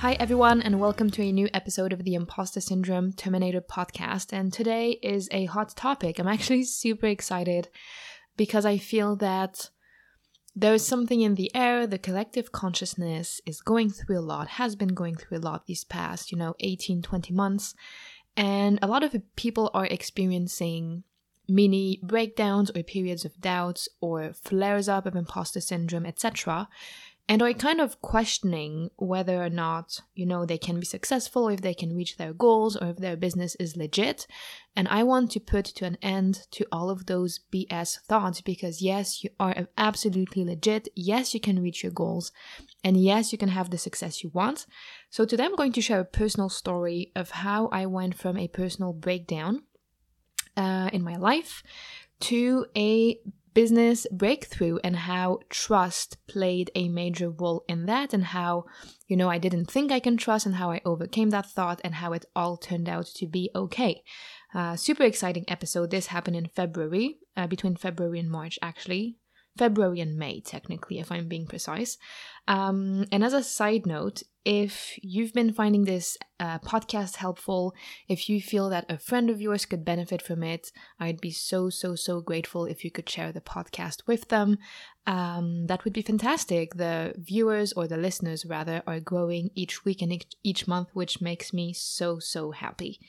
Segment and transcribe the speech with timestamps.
[0.00, 4.32] Hi, everyone, and welcome to a new episode of the Imposter Syndrome Terminator podcast.
[4.32, 6.20] And today is a hot topic.
[6.20, 7.68] I'm actually super excited
[8.36, 9.70] because I feel that
[10.54, 11.84] there is something in the air.
[11.84, 15.82] The collective consciousness is going through a lot, has been going through a lot these
[15.82, 17.74] past, you know, 18, 20 months.
[18.36, 21.02] And a lot of people are experiencing
[21.48, 26.68] mini breakdowns or periods of doubts or flares up of imposter syndrome, etc
[27.28, 31.60] and are kind of questioning whether or not you know they can be successful if
[31.60, 34.26] they can reach their goals or if their business is legit.
[34.74, 38.80] And i want to put to an end to all of those bs thoughts because
[38.80, 40.88] yes you are absolutely legit.
[40.94, 42.32] Yes you can reach your goals.
[42.82, 44.66] And yes you can have the success you want.
[45.10, 48.48] So today i'm going to share a personal story of how i went from a
[48.48, 49.62] personal breakdown
[50.56, 51.62] uh, in my life
[52.20, 53.20] to a
[53.54, 58.64] business breakthrough and how trust played a major role in that and how
[59.06, 61.96] you know I didn't think I can trust and how I overcame that thought and
[61.96, 64.02] how it all turned out to be okay.
[64.54, 65.90] Uh, super exciting episode.
[65.90, 69.16] This happened in February, uh, between February and March actually.
[69.58, 71.98] February and May, technically, if I'm being precise.
[72.46, 77.74] Um, and as a side note, if you've been finding this uh, podcast helpful,
[78.08, 81.68] if you feel that a friend of yours could benefit from it, I'd be so,
[81.68, 84.56] so, so grateful if you could share the podcast with them.
[85.06, 86.74] Um, that would be fantastic.
[86.74, 91.52] The viewers, or the listeners rather, are growing each week and each month, which makes
[91.52, 93.00] me so, so happy.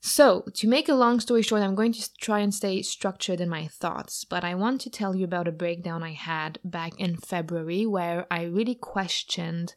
[0.00, 3.48] So, to make a long story short, I'm going to try and stay structured in
[3.48, 7.16] my thoughts, but I want to tell you about a breakdown I had back in
[7.16, 9.74] February where I really questioned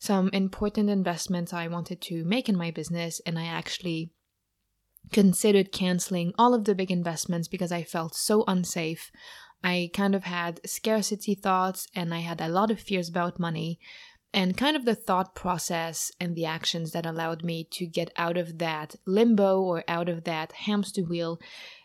[0.00, 4.10] some important investments I wanted to make in my business, and I actually
[5.12, 9.12] considered canceling all of the big investments because I felt so unsafe.
[9.62, 13.78] I kind of had scarcity thoughts and I had a lot of fears about money
[14.32, 18.36] and kind of the thought process and the actions that allowed me to get out
[18.36, 21.40] of that limbo or out of that hamster wheel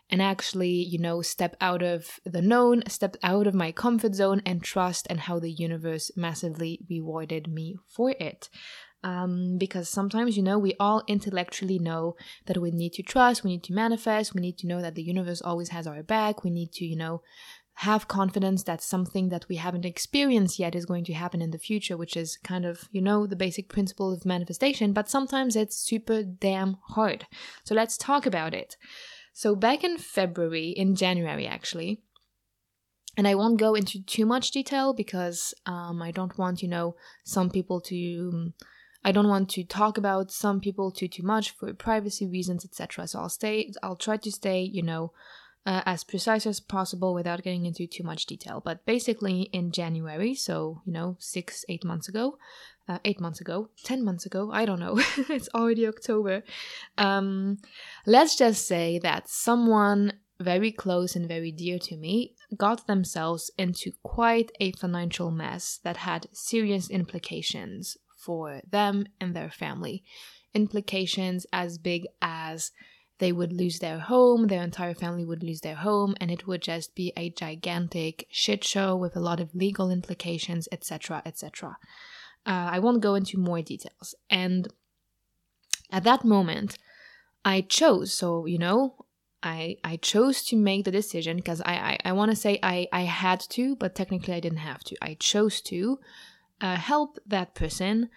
[0.08, 4.40] and actually, you know, step out of the known, step out of my comfort zone
[4.46, 8.48] and trust and how the universe massively rewarded me for it.
[9.02, 13.52] Um, because sometimes, you know, we all intellectually know that we need to trust, we
[13.52, 16.50] need to manifest, we need to know that the universe always has our back, we
[16.50, 17.22] need to, you know,
[17.80, 21.58] have confidence that something that we haven't experienced yet is going to happen in the
[21.58, 25.76] future, which is kind of, you know, the basic principle of manifestation, but sometimes it's
[25.76, 27.26] super damn hard.
[27.64, 28.76] So let's talk about it.
[29.34, 32.00] So, back in February, in January actually,
[33.18, 36.96] and I won't go into too much detail because um, I don't want, you know,
[37.24, 38.52] some people to.
[39.04, 43.06] I don't want to talk about some people too too much for privacy reasons, etc.
[43.06, 43.72] So I'll stay.
[43.82, 45.12] I'll try to stay, you know,
[45.66, 48.62] uh, as precise as possible without getting into too much detail.
[48.64, 52.38] But basically, in January, so you know, six, eight months ago,
[52.88, 56.44] uh, eight months ago, ten months ago, I don't know, it's already October.
[56.96, 57.58] Um,
[58.06, 63.90] let's just say that someone very close and very dear to me got themselves into
[64.02, 70.04] quite a financial mess that had serious implications for them and their family.
[70.54, 72.70] Implications as big as
[73.18, 76.62] they would lose their home, their entire family would lose their home, and it would
[76.62, 81.78] just be a gigantic shit show with a lot of legal implications, etc., etc.
[82.44, 84.14] Uh, I won't go into more details.
[84.30, 84.68] And
[85.90, 86.78] at that moment,
[87.44, 88.12] I chose.
[88.12, 89.06] So you know,
[89.42, 92.88] I I chose to make the decision because I I, I want to say I
[92.92, 94.96] I had to, but technically I didn't have to.
[95.00, 95.98] I chose to
[96.60, 98.08] uh, help that person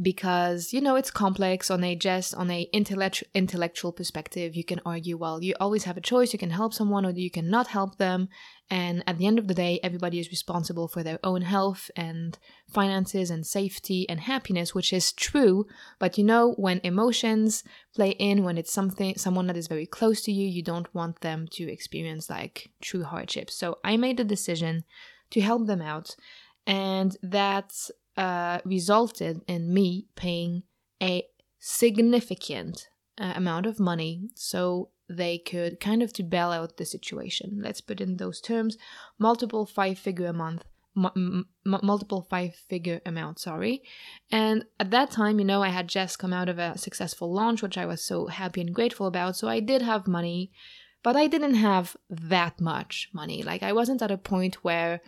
[0.00, 4.80] because you know it's complex on a just on a intellect- intellectual perspective you can
[4.86, 7.68] argue well you always have a choice you can help someone or you can not
[7.68, 8.28] help them.
[8.70, 12.38] And at the end of the day everybody is responsible for their own health and
[12.68, 15.66] finances and safety and happiness which is true.
[15.98, 17.64] But you know when emotions
[17.94, 21.22] play in when it's something someone that is very close to you you don't want
[21.22, 24.84] them to experience like true hardships so i made the decision
[25.30, 26.16] to help them out.
[26.66, 30.64] And that's uh, resulted in me paying
[31.00, 31.24] a
[31.60, 37.60] significant uh, amount of money so they could kind of to bail out the situation.
[37.62, 38.76] Let's put in those terms
[39.18, 40.64] multiple five figure a month.
[40.96, 43.82] M- m- multiple five figure amount, sorry.
[44.32, 47.62] And at that time, you know, I had just come out of a successful launch,
[47.62, 49.36] which I was so happy and grateful about.
[49.36, 50.50] So I did have money,
[51.04, 53.44] but I didn't have that much money.
[53.44, 55.00] Like I wasn't at a point where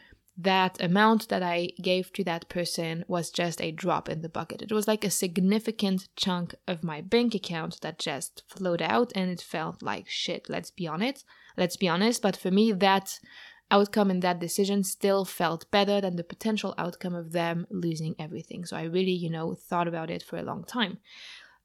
[0.42, 4.62] that amount that I gave to that person was just a drop in the bucket.
[4.62, 9.31] It was like a significant chunk of my bank account that just flowed out and
[9.31, 11.25] it felt like shit, let's be honest.
[11.56, 13.19] Let's be honest, but for me that
[13.70, 18.64] outcome and that decision still felt better than the potential outcome of them losing everything.
[18.64, 20.98] So I really, you know, thought about it for a long time.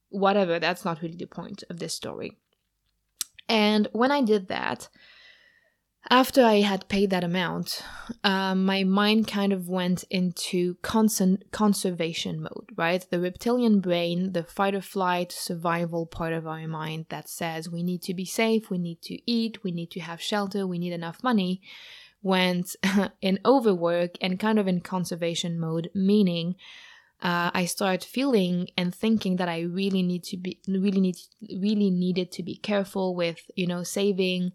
[0.10, 2.38] Whatever, that's not really the point of this story.
[3.48, 4.90] And when I did that,
[6.10, 7.84] after I had paid that amount,
[8.24, 13.06] um, my mind kind of went into con- conservation mode, right?
[13.10, 17.82] The reptilian brain, the fight or flight survival part of our mind that says we
[17.82, 20.94] need to be safe, we need to eat, we need to have shelter, we need
[20.94, 21.62] enough money,
[22.22, 22.76] went
[23.22, 26.56] in overwork and kind of in conservation mode, meaning
[27.22, 31.90] uh, I started feeling and thinking that I really need to be really need really
[31.90, 34.52] needed to be careful with you know saving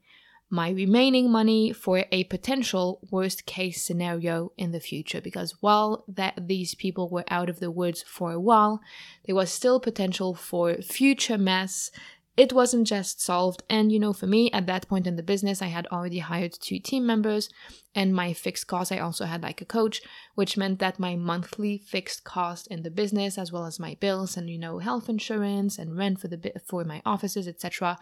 [0.50, 5.20] my remaining money for a potential worst case scenario in the future.
[5.20, 8.80] Because while that these people were out of the woods for a while
[9.24, 11.90] there was still potential for future mess.
[12.36, 13.62] It wasn't just solved.
[13.68, 16.52] And you know for me at that point in the business i had already hired
[16.52, 17.48] two team members
[17.94, 20.00] and my fixed cost i also had like a coach
[20.36, 24.36] which meant that my monthly fixed cost in the business as well as my bills
[24.36, 27.98] and you know health insurance and rent for the for my offices etc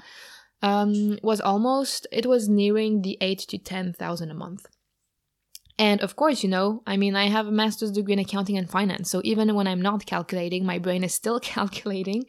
[0.62, 4.66] um, was almost it was nearing the eight to ten thousand a month.
[5.80, 8.68] And of course, you know, I mean, I have a master's degree in accounting and
[8.68, 9.08] finance.
[9.08, 12.24] So even when I'm not calculating, my brain is still calculating.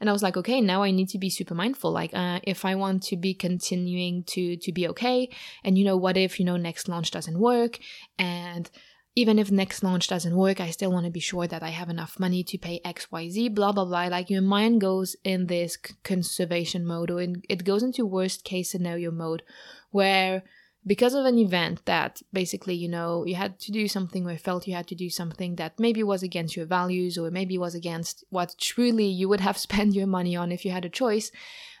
[0.00, 1.92] And I was like, okay, now I need to be super mindful.
[1.92, 5.28] Like, uh, if I want to be continuing to to be okay,
[5.62, 7.78] and you know, what if you know next launch doesn't work,
[8.18, 8.70] and
[9.18, 11.88] even if next launch doesn't work, I still want to be sure that I have
[11.88, 14.08] enough money to pay XYZ, blah, blah, blah.
[14.08, 18.70] Like your mind goes in this conservation mode or in, it goes into worst case
[18.70, 19.42] scenario mode
[19.90, 20.42] where
[20.86, 24.68] because of an event that basically, you know, you had to do something or felt
[24.68, 28.22] you had to do something that maybe was against your values or maybe was against
[28.28, 31.32] what truly you would have spent your money on if you had a choice,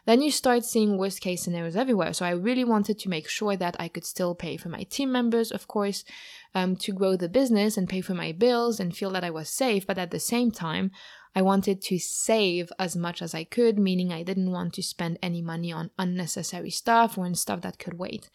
[0.06, 2.12] then you start seeing worst case scenarios everywhere.
[2.12, 5.12] So I really wanted to make sure that I could still pay for my team
[5.12, 6.04] members, of course,
[6.54, 9.48] um, to grow the business and pay for my bills and feel that I was
[9.48, 9.86] safe.
[9.86, 10.90] But at the same time,
[11.34, 15.18] I wanted to save as much as I could, meaning I didn't want to spend
[15.22, 18.30] any money on unnecessary stuff or on stuff that could wait.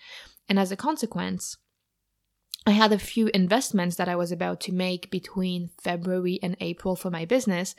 [0.47, 1.57] And as a consequence,
[2.63, 6.95] I had a few investments that I was about to make between February and April
[6.95, 7.73] for my business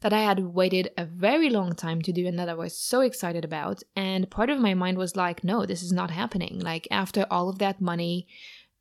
[0.00, 3.00] that I had waited a very long time to do and that I was so
[3.00, 3.82] excited about.
[3.96, 6.60] And part of my mind was like, no, this is not happening.
[6.60, 8.28] Like, after all of that money,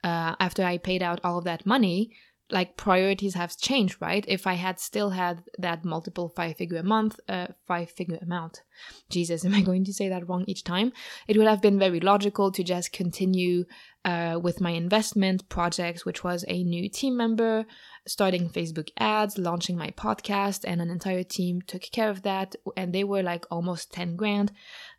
[0.04, 2.12] uh, after I paid out all of that money,
[2.50, 4.24] like priorities have changed, right?
[4.28, 8.62] If I had still had that multiple five figure a month, uh, five figure amount,
[9.10, 10.94] Jesus, am I going to say that wrong each time?
[11.28, 13.66] It would have been very logical to just continue
[14.06, 17.66] uh, with my investment projects, which was a new team member,
[18.08, 22.56] starting Facebook ads, launching my podcast, and an entire team took care of that.
[22.78, 24.54] And they were like almost 10 grand.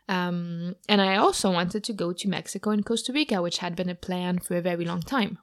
[0.09, 3.91] Um, and I also wanted to go to Mexico and Costa Rica, which had been
[3.91, 5.39] a plan for a very long time.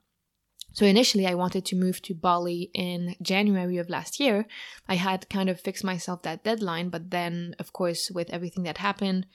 [0.73, 4.45] So initially, I wanted to move to Bali in January of last year.
[4.89, 8.79] I had kind of fixed myself that deadline, but then, of course, with everything that
[8.79, 9.25] happened,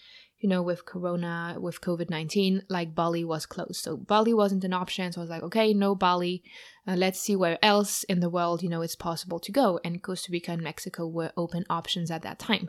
[0.41, 3.77] you know, with Corona, with COVID 19, like Bali was closed.
[3.77, 5.13] So Bali wasn't an option.
[5.13, 6.43] So I was like, okay, no Bali.
[6.87, 9.81] Uh, let's see where else in the world, you know, it's possible to go.
[9.83, 12.69] And Costa Rica and Mexico were open options at that time.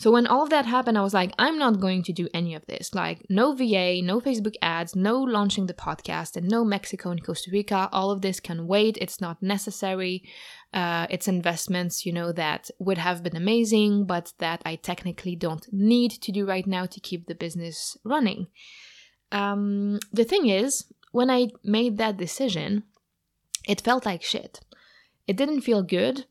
[0.00, 2.54] So when all of that happened, I was like, I'm not going to do any
[2.54, 2.94] of this.
[2.94, 7.50] Like, no VA, no Facebook ads, no launching the podcast, and no Mexico and Costa
[7.52, 7.86] Rica.
[7.92, 8.96] All of this can wait.
[8.98, 10.22] It's not necessary.
[10.72, 15.70] Uh, it's investments, you know, that would have been amazing, but that I technically don't
[15.70, 18.46] need to do right now to keep the business running.
[19.32, 22.84] Um, the thing is, when I made that decision,
[23.68, 24.60] it felt like shit.
[25.26, 26.24] It didn't feel good.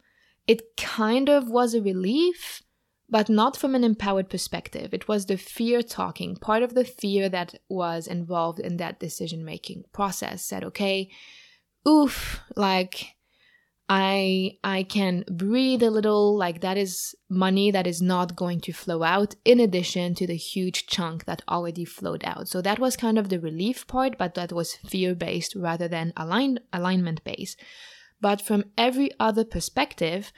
[0.47, 2.63] It kind of was a relief
[3.09, 4.93] but not from an empowered perspective.
[4.93, 6.35] It was the fear talking.
[6.35, 11.09] Part of the fear that was involved in that decision making process said, okay,
[11.87, 13.15] oof, like
[13.89, 18.73] I I can breathe a little, like that is money that is not going to
[18.73, 22.47] flow out in addition to the huge chunk that already flowed out.
[22.47, 26.13] So that was kind of the relief part, but that was fear based rather than
[26.15, 27.59] alignment based.
[28.21, 30.31] But from every other perspective,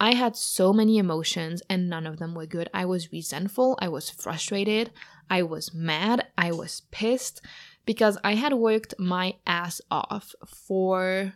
[0.00, 2.70] I had so many emotions and none of them were good.
[2.72, 4.90] I was resentful, I was frustrated,
[5.28, 7.42] I was mad, I was pissed
[7.84, 11.34] because I had worked my ass off for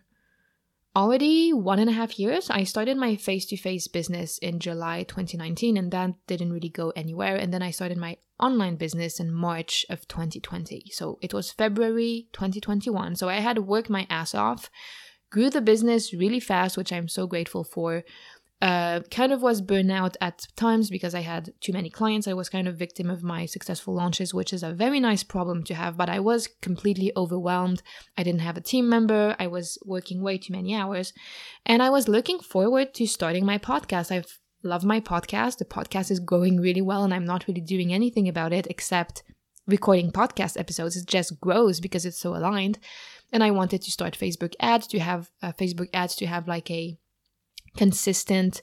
[0.96, 2.50] already one and a half years.
[2.50, 6.90] I started my face to face business in July 2019, and that didn't really go
[6.94, 7.36] anywhere.
[7.36, 10.90] And then I started my online business in March of 2020.
[10.92, 13.16] So it was February 2021.
[13.16, 14.70] So I had to work my ass off,
[15.30, 18.04] grew the business really fast, which I'm so grateful for
[18.62, 22.26] uh, kind of was burnout at times because I had too many clients.
[22.26, 25.64] I was kind of victim of my successful launches, which is a very nice problem
[25.64, 27.82] to have, but I was completely overwhelmed.
[28.16, 29.36] I didn't have a team member.
[29.38, 31.12] I was working way too many hours.
[31.66, 34.10] And I was looking forward to starting my podcast.
[34.10, 34.24] I
[34.62, 35.58] love my podcast.
[35.58, 39.24] The podcast is going really well, and I'm not really doing anything about it except
[39.66, 40.96] recording podcast episodes.
[40.96, 42.78] It just grows because it's so aligned.
[43.32, 46.70] And I wanted to start Facebook ads to have uh, Facebook ads to have like
[46.70, 46.98] a
[47.76, 48.62] consistent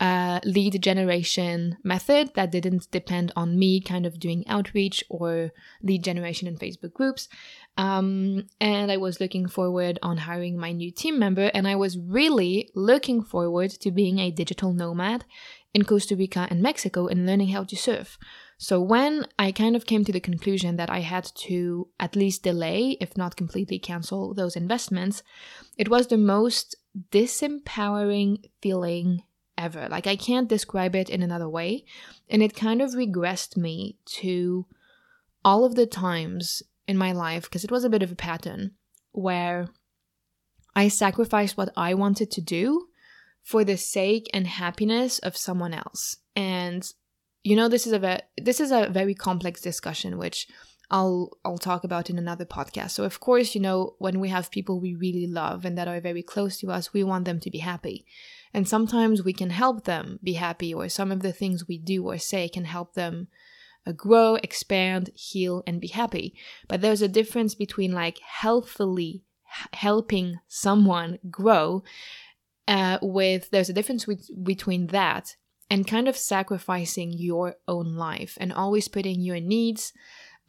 [0.00, 5.50] uh, lead generation method that didn't depend on me kind of doing outreach or
[5.82, 7.28] lead generation in Facebook groups.
[7.76, 11.98] Um, and I was looking forward on hiring my new team member, and I was
[11.98, 15.26] really looking forward to being a digital nomad
[15.74, 18.18] in Costa Rica and Mexico and learning how to surf.
[18.58, 22.42] So when I kind of came to the conclusion that I had to at least
[22.42, 25.22] delay, if not completely cancel those investments,
[25.78, 26.74] it was the most
[27.10, 29.22] disempowering feeling
[29.56, 29.88] ever.
[29.88, 31.84] Like, I can't describe it in another way.
[32.28, 34.66] And it kind of regressed me to
[35.44, 38.72] all of the times in my life, because it was a bit of a pattern
[39.12, 39.68] where
[40.74, 42.88] I sacrificed what I wanted to do
[43.42, 46.16] for the sake and happiness of someone else.
[46.36, 46.90] And
[47.42, 50.46] you know this is a ve- this is a very complex discussion which
[50.90, 52.90] I'll I'll talk about in another podcast.
[52.90, 56.00] So of course, you know, when we have people we really love and that are
[56.00, 58.04] very close to us, we want them to be happy.
[58.52, 62.04] And sometimes we can help them be happy or some of the things we do
[62.06, 63.28] or say can help them
[63.86, 66.34] uh, grow, expand, heal and be happy.
[66.66, 69.22] But there's a difference between like healthfully
[69.72, 71.82] helping someone grow
[72.68, 75.36] uh, with there's a difference with, between that
[75.68, 79.92] and kind of sacrificing your own life and always putting your needs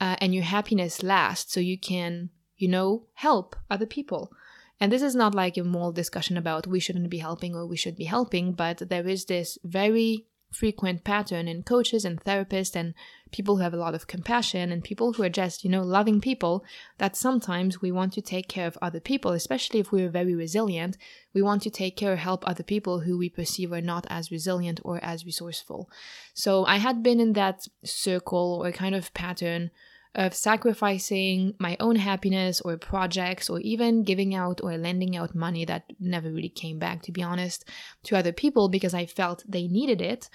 [0.01, 4.33] uh, and your happiness last so you can, you know, help other people.
[4.79, 7.77] And this is not like a moral discussion about we shouldn't be helping or we
[7.77, 12.93] should be helping, but there is this very frequent pattern in coaches and therapists and
[13.31, 16.19] people who have a lot of compassion and people who are just, you know, loving
[16.19, 16.65] people
[16.97, 20.97] that sometimes we want to take care of other people, especially if we're very resilient.
[21.33, 24.31] We want to take care, or help other people who we perceive are not as
[24.31, 25.89] resilient or as resourceful.
[26.33, 29.71] So I had been in that circle or kind of pattern
[30.13, 35.63] of sacrificing my own happiness or projects or even giving out or lending out money
[35.65, 37.63] that never really came back, to be honest,
[38.03, 40.29] to other people because I felt they needed it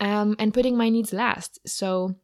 [0.00, 1.58] um, and putting my needs last.
[1.66, 2.16] So,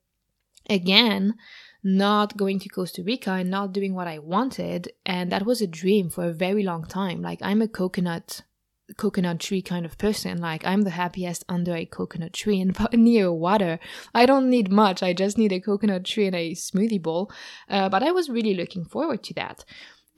[0.71, 1.35] again,
[1.83, 4.91] not going to Costa Rica and not doing what I wanted.
[5.05, 7.21] And that was a dream for a very long time.
[7.21, 8.43] Like, I'm a coconut
[8.97, 10.38] coconut tree kind of person.
[10.38, 13.79] Like I'm the happiest under a coconut tree and near water.
[14.14, 15.03] I don't need much.
[15.03, 17.31] I just need a coconut tree and a smoothie bowl.
[17.69, 19.64] Uh, but I was really looking forward to that.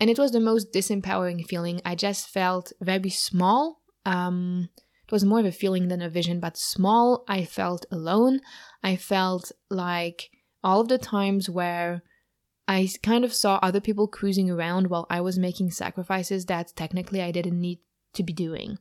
[0.00, 1.80] And it was the most disempowering feeling.
[1.84, 3.80] I just felt very small.
[4.04, 4.68] Um,
[5.06, 7.24] it was more of a feeling than a vision, but small.
[7.28, 8.40] I felt alone.
[8.82, 10.28] I felt like
[10.62, 12.02] all of the times where
[12.68, 17.22] I kind of saw other people cruising around while I was making sacrifices that technically
[17.22, 17.78] I didn't need
[18.16, 18.78] to be doing.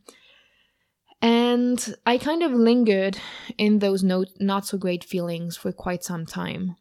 [1.22, 3.18] And I kind of lingered
[3.58, 6.76] in those no, not so great feelings for quite some time.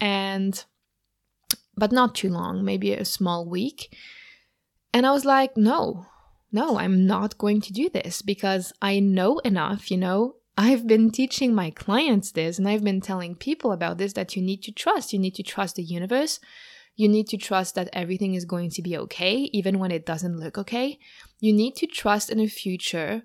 [0.00, 0.64] And,
[1.76, 3.96] but not too long, maybe a small week.
[4.92, 6.06] And I was like, no,
[6.52, 10.36] no, I'm not going to do this because I know enough, you know.
[10.56, 14.42] I've been teaching my clients this and I've been telling people about this that you
[14.42, 15.14] need to trust.
[15.14, 16.40] You need to trust the universe.
[16.94, 20.38] You need to trust that everything is going to be okay, even when it doesn't
[20.38, 20.98] look okay.
[21.40, 23.22] You need to trust in a future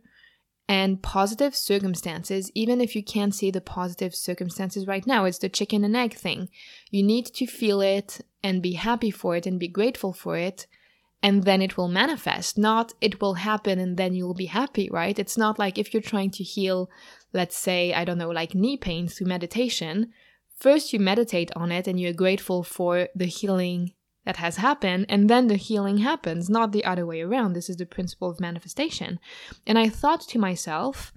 [0.69, 5.25] and positive circumstances, even if you can't see the positive circumstances right now.
[5.25, 6.49] It's the chicken and egg thing.
[6.91, 10.67] You need to feel it and be happy for it and be grateful for it.
[11.23, 15.17] And then it will manifest, not it will happen and then you'll be happy, right?
[15.17, 16.91] It's not like if you're trying to heal,
[17.33, 20.13] let's say, I don't know, like knee pain through meditation,
[20.57, 23.93] First, you meditate on it and you're grateful for the healing
[24.25, 27.53] that has happened, and then the healing happens, not the other way around.
[27.53, 29.19] This is the principle of manifestation.
[29.65, 31.13] And I thought to myself,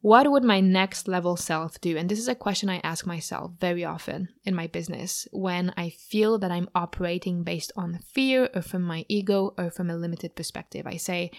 [0.00, 1.96] what would my next level self do?
[1.96, 5.90] And this is a question I ask myself very often in my business when I
[5.90, 10.34] feel that I'm operating based on fear or from my ego or from a limited
[10.34, 10.86] perspective.
[10.86, 11.30] I say,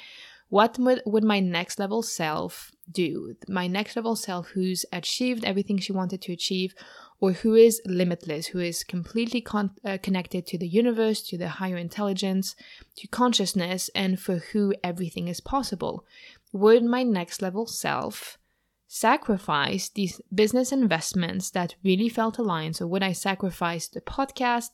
[0.49, 3.35] what would, my next level self do?
[3.47, 6.75] My next level self who's achieved everything she wanted to achieve,
[7.21, 11.47] or who is limitless, who is completely con- uh, connected to the universe, to the
[11.47, 12.55] higher intelligence,
[12.97, 16.03] to consciousness, and for who everything is possible?
[16.51, 18.39] Would my next level self
[18.87, 22.75] sacrifice these business investments that really felt aligned?
[22.75, 24.71] So, would I sacrifice the podcast,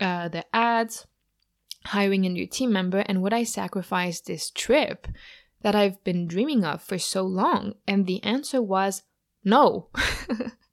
[0.00, 1.06] uh, the ads,
[1.84, 5.06] hiring a new team member, and would I sacrifice this trip
[5.60, 7.74] that I've been dreaming of for so long?
[7.86, 9.02] And the answer was
[9.44, 9.90] no.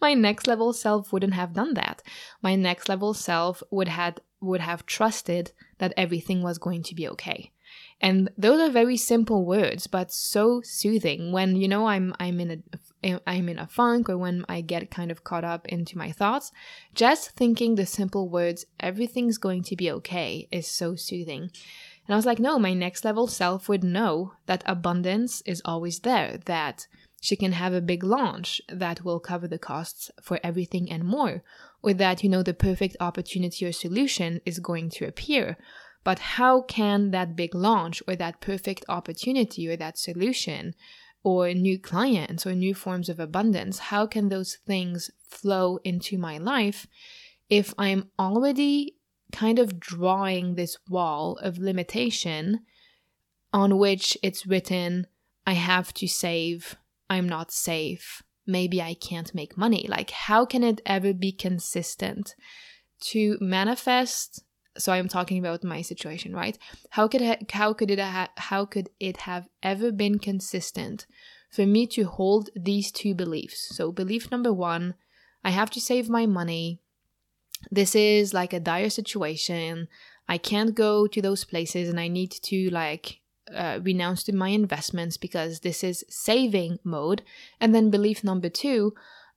[0.00, 2.02] my next level self wouldn't have done that.
[2.42, 7.08] My next level self would had would have trusted that everything was going to be
[7.08, 7.52] okay.
[8.00, 11.32] And those are very simple words, but so soothing.
[11.32, 12.62] When you know I'm I'm in
[13.02, 16.12] a I'm in a funk or when I get kind of caught up into my
[16.12, 16.52] thoughts,
[16.94, 21.50] just thinking the simple words "everything's going to be okay" is so soothing.
[22.06, 26.00] And I was like, no, my next level self would know that abundance is always
[26.00, 26.86] there, that
[27.20, 31.42] she can have a big launch that will cover the costs for everything and more,
[31.82, 35.56] or that, you know, the perfect opportunity or solution is going to appear,
[36.04, 40.74] but how can that big launch or that perfect opportunity or that solution
[41.24, 46.38] or new clients or new forms of abundance, how can those things flow into my
[46.38, 46.86] life
[47.48, 48.94] if I'm already
[49.32, 52.60] kind of drawing this wall of limitation
[53.52, 55.06] on which it's written,
[55.46, 56.76] I have to save,
[57.10, 59.86] I'm not safe, maybe I can't make money?
[59.88, 62.34] Like, how can it ever be consistent
[63.00, 64.42] to manifest
[64.78, 66.56] so I'm talking about my situation, right?
[66.90, 71.06] How could ha- how could it ha- how could it have ever been consistent
[71.50, 73.76] for me to hold these two beliefs?
[73.76, 74.94] So belief number 1,
[75.44, 76.80] I have to save my money.
[77.70, 79.88] This is like a dire situation.
[80.28, 83.20] I can't go to those places and I need to like
[83.54, 87.22] uh, renounce to my investments because this is saving mode.
[87.60, 88.92] And then belief number 2,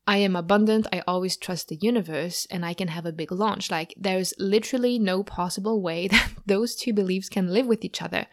[0.08, 3.70] I am abundant, I always trust the universe, and I can have a big launch.
[3.70, 8.26] Like, there's literally no possible way that those two beliefs can live with each other.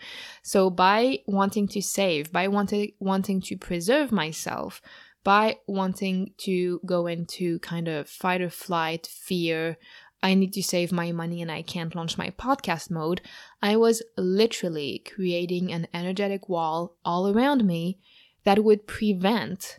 [0.42, 4.80] So, by wanting to save, by wanting, wanting to preserve myself,
[5.24, 9.76] by wanting to go into kind of fight or flight, fear,
[10.22, 13.20] I need to save my money and I can't launch my podcast mode,
[13.62, 17.98] I was literally creating an energetic wall all around me
[18.44, 19.78] that would prevent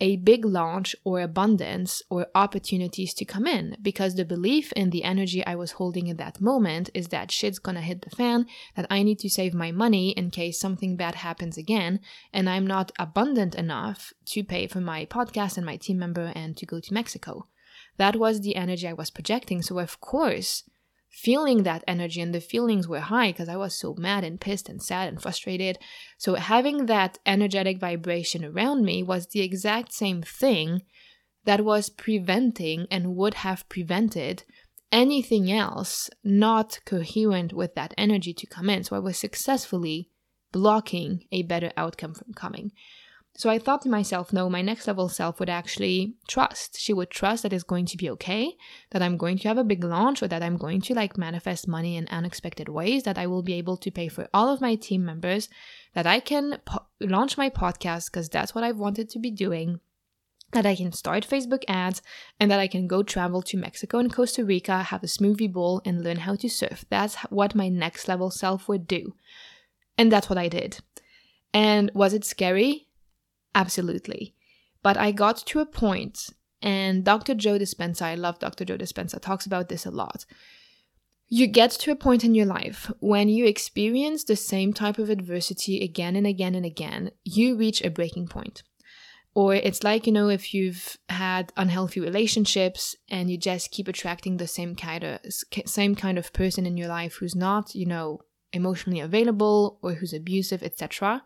[0.00, 5.02] a big launch or abundance or opportunities to come in because the belief in the
[5.02, 8.86] energy I was holding in that moment is that shit's gonna hit the fan, that
[8.90, 12.00] I need to save my money in case something bad happens again,
[12.32, 16.56] and I'm not abundant enough to pay for my podcast and my team member and
[16.58, 17.46] to go to Mexico.
[17.98, 19.60] That was the energy I was projecting.
[19.62, 20.64] So, of course,
[21.10, 24.68] feeling that energy and the feelings were high because I was so mad and pissed
[24.68, 25.78] and sad and frustrated.
[26.16, 30.82] So having that energetic vibration around me was the exact same thing
[31.44, 34.44] that was preventing and would have prevented
[34.92, 38.84] anything else not coherent with that energy to come in.
[38.84, 40.10] So I was successfully
[40.52, 42.72] blocking a better outcome from coming.
[43.38, 46.76] So I thought to myself, no, my next level self would actually trust.
[46.76, 48.56] She would trust that it's going to be okay,
[48.90, 51.68] that I'm going to have a big launch, or that I'm going to like manifest
[51.68, 54.74] money in unexpected ways, that I will be able to pay for all of my
[54.74, 55.48] team members,
[55.94, 59.78] that I can po- launch my podcast because that's what I've wanted to be doing.
[60.50, 62.02] That I can start Facebook ads
[62.40, 65.80] and that I can go travel to Mexico and Costa Rica, have a smoothie bowl,
[65.84, 66.86] and learn how to surf.
[66.90, 69.14] That's what my next level self would do.
[69.96, 70.80] And that's what I did.
[71.54, 72.87] And was it scary?
[73.54, 74.34] Absolutely.
[74.82, 76.30] But I got to a point,
[76.62, 77.34] and Dr.
[77.34, 78.64] Joe Dispenza, I love Dr.
[78.64, 80.24] Joe Dispenza, talks about this a lot.
[81.28, 85.10] You get to a point in your life when you experience the same type of
[85.10, 88.62] adversity again and again and again, you reach a breaking point.
[89.34, 94.38] Or it's like, you know, if you've had unhealthy relationships and you just keep attracting
[94.38, 95.20] the same kind of
[95.66, 98.20] same kind of person in your life who's not, you know,
[98.52, 101.22] emotionally available or who's abusive, etc.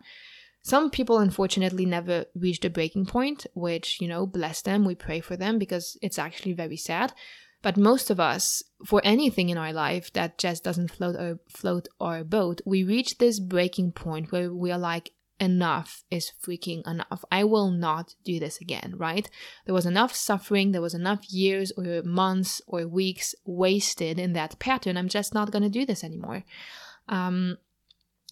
[0.63, 5.19] Some people, unfortunately, never reach the breaking point, which, you know, bless them, we pray
[5.19, 7.13] for them because it's actually very sad.
[7.61, 11.87] But most of us, for anything in our life that just doesn't float or float
[11.99, 17.25] our boat, we reach this breaking point where we are like, enough is freaking enough.
[17.31, 19.29] I will not do this again, right?
[19.65, 24.59] There was enough suffering, there was enough years or months or weeks wasted in that
[24.59, 24.95] pattern.
[24.95, 26.43] I'm just not going to do this anymore.
[27.09, 27.57] Um,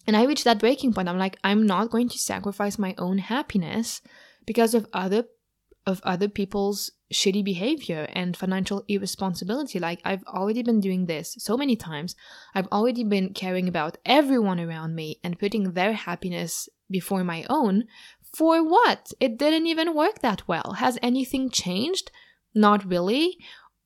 [0.06, 1.08] and I reached that breaking point.
[1.08, 4.00] I'm like, I'm not going to sacrifice my own happiness
[4.46, 5.24] because of other
[5.84, 9.78] of other people's shitty behavior and financial irresponsibility.
[9.78, 12.14] Like I've already been doing this so many times.
[12.54, 17.84] I've already been caring about everyone around me and putting their happiness before my own.
[18.34, 19.12] For what?
[19.20, 20.74] It didn't even work that well.
[20.78, 22.10] Has anything changed?
[22.54, 23.36] Not really.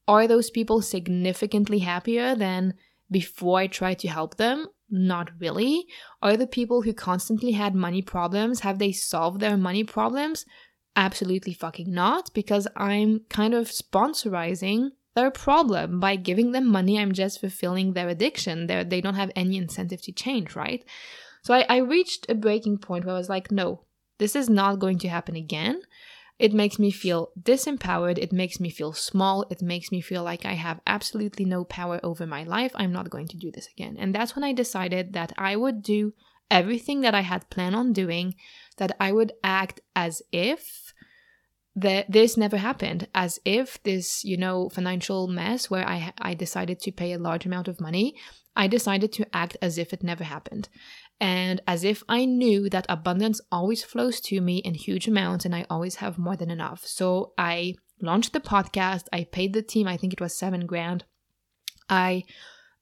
[0.07, 2.75] Are those people significantly happier than
[3.11, 4.69] before I tried to help them?
[4.89, 5.87] Not really.
[6.23, 10.47] Are the people who constantly had money problems, have they solved their money problems?
[10.95, 15.99] Absolutely fucking not, because I'm kind of sponsorizing their problem.
[15.99, 18.67] By giving them money, I'm just fulfilling their addiction.
[18.67, 20.85] They're, they don't have any incentive to change, right?
[21.43, 23.83] So I, I reached a breaking point where I was like, no,
[24.19, 25.83] this is not going to happen again.
[26.39, 28.19] It makes me feel disempowered.
[28.19, 29.47] It makes me feel small.
[29.51, 32.73] It makes me feel like I have absolutely no power over my life.
[32.75, 33.97] I'm not going to do this again.
[33.99, 36.13] And that's when I decided that I would do
[36.51, 38.35] everything that I had planned on doing,
[38.77, 40.93] that I would act as if
[41.77, 46.81] that this never happened as if this you know financial mess where i i decided
[46.81, 48.15] to pay a large amount of money
[48.57, 50.71] i decided to act as if it never happened
[51.21, 55.55] and as if i knew that abundance always flows to me in huge amounts and
[55.55, 59.87] i always have more than enough so i launched the podcast i paid the team
[59.87, 61.05] i think it was 7 grand
[61.89, 62.23] i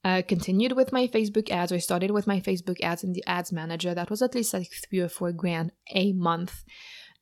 [0.06, 1.72] uh, continued with my Facebook ads.
[1.72, 3.94] I started with my Facebook ads in the ads manager.
[3.94, 6.62] That was at least like three or four grand a month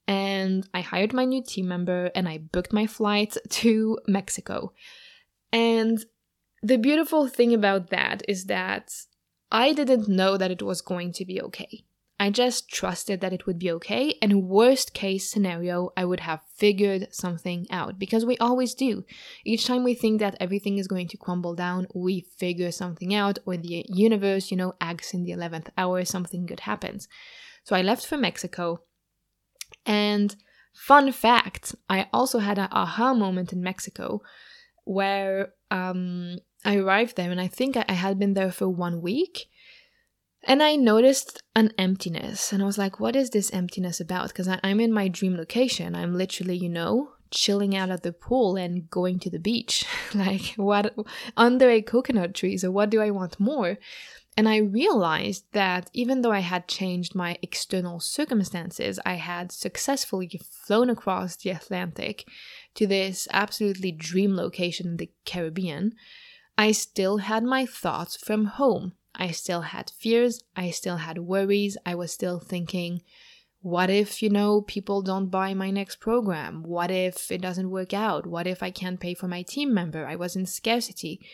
[0.09, 4.73] and I hired my new team member and I booked my flight to Mexico.
[5.53, 6.05] And
[6.63, 8.93] the beautiful thing about that is that
[9.53, 11.85] I didn't know that it was going to be okay.
[12.19, 16.41] I just trusted that it would be okay, and worst case scenario, I would have
[16.57, 19.05] figured something out because we always do.
[19.45, 23.39] Each time we think that everything is going to crumble down, we figure something out,
[23.45, 27.09] or the universe, you know, acts in the 11th hour, something good happens.
[27.65, 28.83] So I left for Mexico
[29.85, 30.35] and
[30.73, 34.23] fun fact, I also had an aha moment in Mexico
[34.85, 39.49] where um, I arrived there and I think I had been there for one week.
[40.45, 44.27] And I noticed an emptiness, and I was like, what is this emptiness about?
[44.27, 45.95] Because I'm in my dream location.
[45.95, 49.85] I'm literally, you know, chilling out at the pool and going to the beach.
[50.15, 50.95] like, what
[51.37, 52.59] under a coconut tree?
[52.59, 53.79] So, what do I want more?
[54.37, 60.41] And I realized that even though I had changed my external circumstances, I had successfully
[60.51, 62.27] flown across the Atlantic
[62.75, 65.93] to this absolutely dream location in the Caribbean.
[66.57, 68.93] I still had my thoughts from home.
[69.15, 70.43] I still had fears.
[70.57, 71.77] I still had worries.
[71.85, 73.03] I was still thinking,
[73.61, 76.63] what if, you know, people don't buy my next program?
[76.65, 78.27] What if it doesn't work out?
[78.27, 80.07] What if I can't pay for my team member?
[80.07, 81.25] I was in scarcity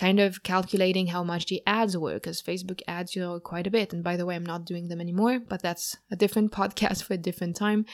[0.00, 3.70] kind of calculating how much the ads were because Facebook ads, you know, quite a
[3.70, 3.92] bit.
[3.92, 7.12] And by the way, I'm not doing them anymore, but that's a different podcast for
[7.12, 7.84] a different time.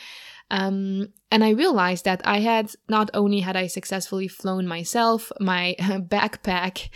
[0.48, 5.74] Um, and I realized that I had not only had I successfully flown myself, my
[5.80, 6.90] backpack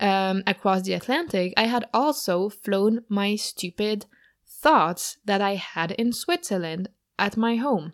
[0.00, 4.06] um, across the Atlantic, I had also flown my stupid
[4.44, 6.88] thoughts that I had in Switzerland
[7.20, 7.92] at my home.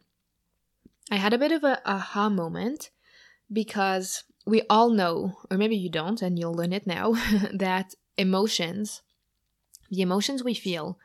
[1.11, 2.89] I had a bit of a aha moment
[3.53, 7.13] because we all know, or maybe you don't, and you'll learn it now,
[7.55, 9.03] that emotions,
[9.91, 10.99] the emotions we feel,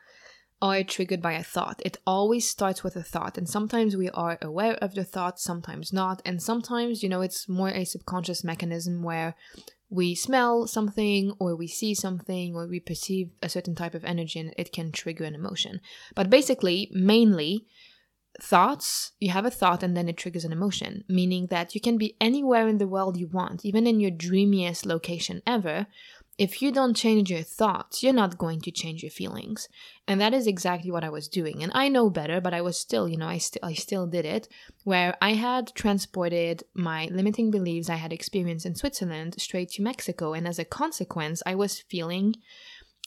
[0.60, 1.80] are triggered by a thought.
[1.84, 5.92] It always starts with a thought, and sometimes we are aware of the thought, sometimes
[5.92, 9.36] not, and sometimes, you know, it's more a subconscious mechanism where
[9.90, 14.38] we smell something or we see something or we perceive a certain type of energy
[14.38, 15.80] and it can trigger an emotion.
[16.14, 17.66] But basically, mainly,
[18.40, 21.98] thoughts, you have a thought and then it triggers an emotion, meaning that you can
[21.98, 25.86] be anywhere in the world you want, even in your dreamiest location ever.
[26.38, 29.68] If you don't change your thoughts, you're not going to change your feelings.
[30.06, 31.64] And that is exactly what I was doing.
[31.64, 34.24] And I know better, but I was still, you know, I still I still did
[34.24, 34.46] it
[34.84, 40.32] where I had transported my limiting beliefs I had experienced in Switzerland straight to Mexico
[40.32, 42.36] and as a consequence, I was feeling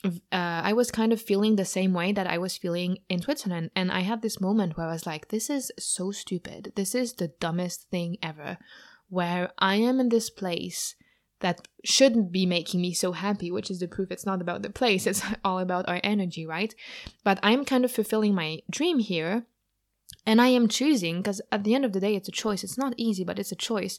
[0.04, 3.72] uh, I was kind of feeling the same way that I was feeling in Switzerland.
[3.76, 6.74] And I had this moment where I was like, this is so stupid.
[6.76, 8.58] This is the dumbest thing ever.
[9.10, 10.96] Where I am in this place
[11.42, 14.70] that shouldn't be making me so happy, which is the proof it's not about the
[14.70, 16.74] place, it's all about our energy, right?
[17.24, 19.46] But I'm kind of fulfilling my dream here.
[20.26, 22.64] And I am choosing, because at the end of the day, it's a choice.
[22.64, 23.98] It's not easy, but it's a choice.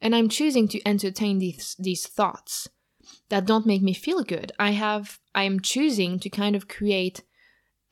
[0.00, 2.68] And I'm choosing to entertain these, these thoughts
[3.28, 4.52] that don't make me feel good.
[4.58, 7.22] I have I am choosing to kind of create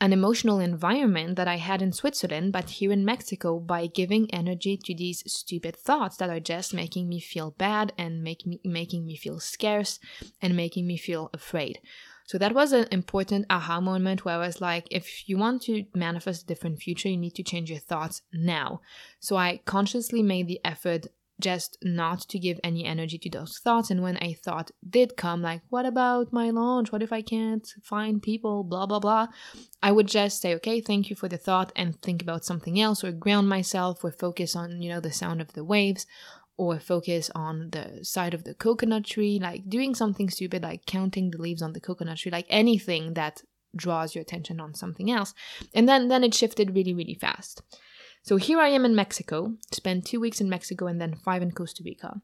[0.01, 4.77] an emotional environment that I had in Switzerland, but here in Mexico by giving energy
[4.85, 9.07] to these stupid thoughts that are just making me feel bad and make me, making
[9.07, 9.99] me feel scarce
[10.43, 11.81] and making me feel afraid.
[12.27, 15.87] So that was an important aha moment where I was like, if you want to
[15.95, 18.81] manifest a different future, you need to change your thoughts now.
[19.21, 21.07] So I consciously made the effort
[21.41, 23.91] just not to give any energy to those thoughts.
[23.91, 26.93] And when a thought did come, like, what about my launch?
[26.93, 28.65] What if I can't find people?
[28.65, 29.27] Blah, blah, blah.
[29.83, 33.05] I would just say, okay, thank you for the thought and think about something else
[33.05, 36.07] or ground myself or focus on, you know, the sound of the waves
[36.57, 41.31] or focus on the side of the coconut tree, like doing something stupid like counting
[41.31, 43.43] the leaves on the coconut tree, like anything that
[43.75, 45.35] draws your attention on something else.
[45.75, 47.63] And then then it shifted really really fast.
[48.27, 51.53] So here I am in Mexico, spent 2 weeks in Mexico and then 5 in
[51.53, 52.21] Costa Rica.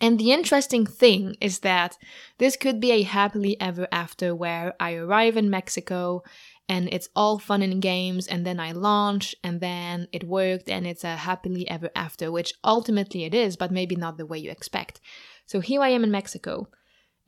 [0.00, 1.98] And the interesting thing is that
[2.38, 6.22] this could be a happily ever after where I arrive in Mexico
[6.68, 10.86] and it's all fun and games and then I launch and then it worked and
[10.86, 14.52] it's a happily ever after, which ultimately it is, but maybe not the way you
[14.52, 15.00] expect.
[15.46, 16.68] So here I am in Mexico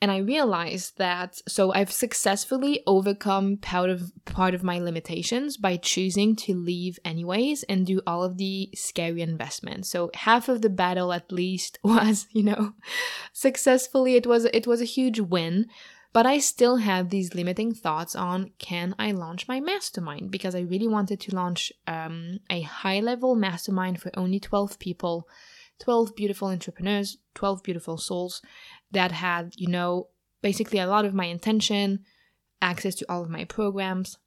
[0.00, 5.76] and I realized that so I've successfully overcome part of part of my limitations by
[5.76, 9.90] choosing to leave anyways and do all of the scary investments.
[9.90, 12.74] So half of the battle at least was, you know,
[13.32, 15.66] successfully it was it was a huge win
[16.14, 20.30] but I still had these limiting thoughts on can I launch my mastermind?
[20.30, 25.26] Because I really wanted to launch um, a high level mastermind for only 12 people,
[25.80, 28.40] 12 beautiful entrepreneurs, 12 beautiful souls
[28.94, 30.08] that had, you know,
[30.42, 32.00] basically a lot of my intention,
[32.60, 34.18] access to all of my programs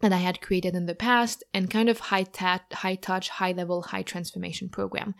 [0.00, 3.52] that I had created in the past, and kind of high, tat, high touch, high
[3.52, 5.14] level, high transformation program.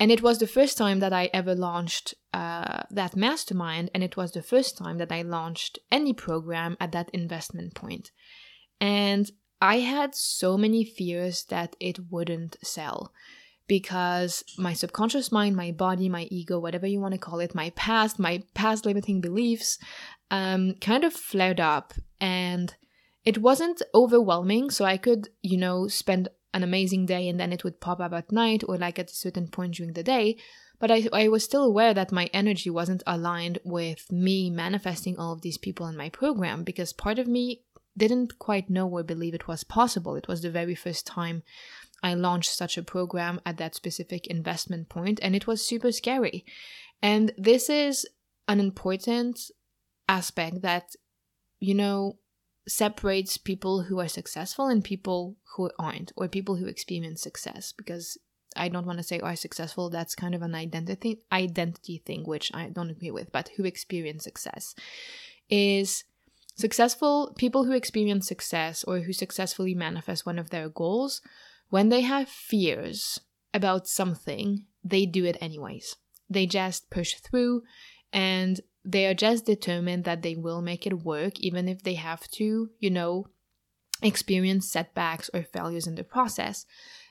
[0.00, 4.16] And it was the first time that I ever launched uh, that mastermind, and it
[4.16, 8.10] was the first time that I launched any program at that investment point.
[8.80, 9.30] And
[9.60, 13.12] I had so many fears that it wouldn't sell
[13.66, 17.70] because my subconscious mind, my body, my ego, whatever you want to call it, my
[17.70, 19.78] past, my past limiting beliefs,
[20.30, 21.94] um, kind of flared up.
[22.20, 22.74] And
[23.24, 27.64] it wasn't overwhelming, so I could, you know, spend an amazing day and then it
[27.64, 30.36] would pop up at night or like at a certain point during the day.
[30.78, 35.32] But I, I was still aware that my energy wasn't aligned with me manifesting all
[35.32, 37.62] of these people in my program because part of me
[37.96, 40.16] didn't quite know or believe it was possible.
[40.16, 41.42] It was the very first time
[42.04, 46.44] I launched such a program at that specific investment point, and it was super scary.
[47.00, 48.06] And this is
[48.46, 49.40] an important
[50.06, 50.94] aspect that,
[51.60, 52.18] you know,
[52.68, 57.72] separates people who are successful and people who aren't, or people who experience success.
[57.72, 58.18] Because
[58.54, 62.50] I don't want to say are successful, that's kind of an identity identity thing, which
[62.52, 64.74] I don't agree with, but who experience success
[65.48, 66.04] is
[66.56, 71.20] successful people who experience success or who successfully manifest one of their goals
[71.70, 73.20] when they have fears
[73.52, 75.96] about something they do it anyways
[76.28, 77.62] they just push through
[78.12, 82.28] and they are just determined that they will make it work, even if they have
[82.32, 83.26] to, you know,
[84.02, 86.66] experience setbacks or failures in the process.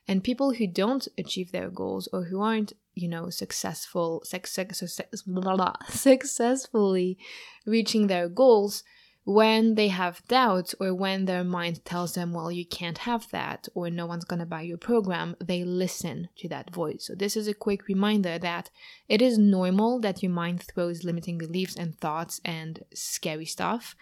[0.07, 5.23] And people who don't achieve their goals or who aren't, you know, successful, success, success,
[5.23, 7.17] blah, blah, successfully
[7.65, 8.83] reaching their goals,
[9.25, 13.67] when they have doubts or when their mind tells them, well, you can't have that
[13.73, 17.05] or no one's going to buy your program, they listen to that voice.
[17.07, 18.69] So, this is a quick reminder that
[19.07, 23.95] it is normal that your mind throws limiting beliefs and thoughts and scary stuff.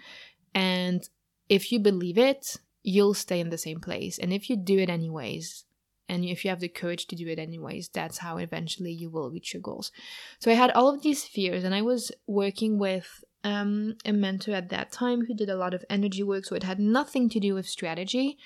[0.55, 1.07] And
[1.49, 4.17] if you believe it, you'll stay in the same place.
[4.17, 5.65] And if you do it anyways,
[6.09, 9.29] and if you have the courage to do it anyways, that's how eventually you will
[9.29, 9.91] reach your goals.
[10.39, 14.53] So I had all of these fears, and I was working with um, a mentor
[14.53, 16.45] at that time who did a lot of energy work.
[16.45, 18.37] So it had nothing to do with strategy,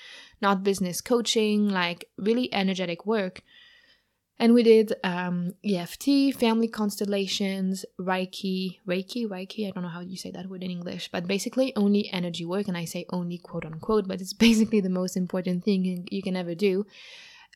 [0.41, 3.41] not business coaching, like really energetic work.
[4.37, 9.65] And we did um, EFT, family constellations, Reiki, Reiki, Reiki.
[9.65, 12.67] I don't know how you say that word in English, but basically only energy work.
[12.67, 16.35] And I say only quote unquote, but it's basically the most important thing you can
[16.35, 16.85] ever do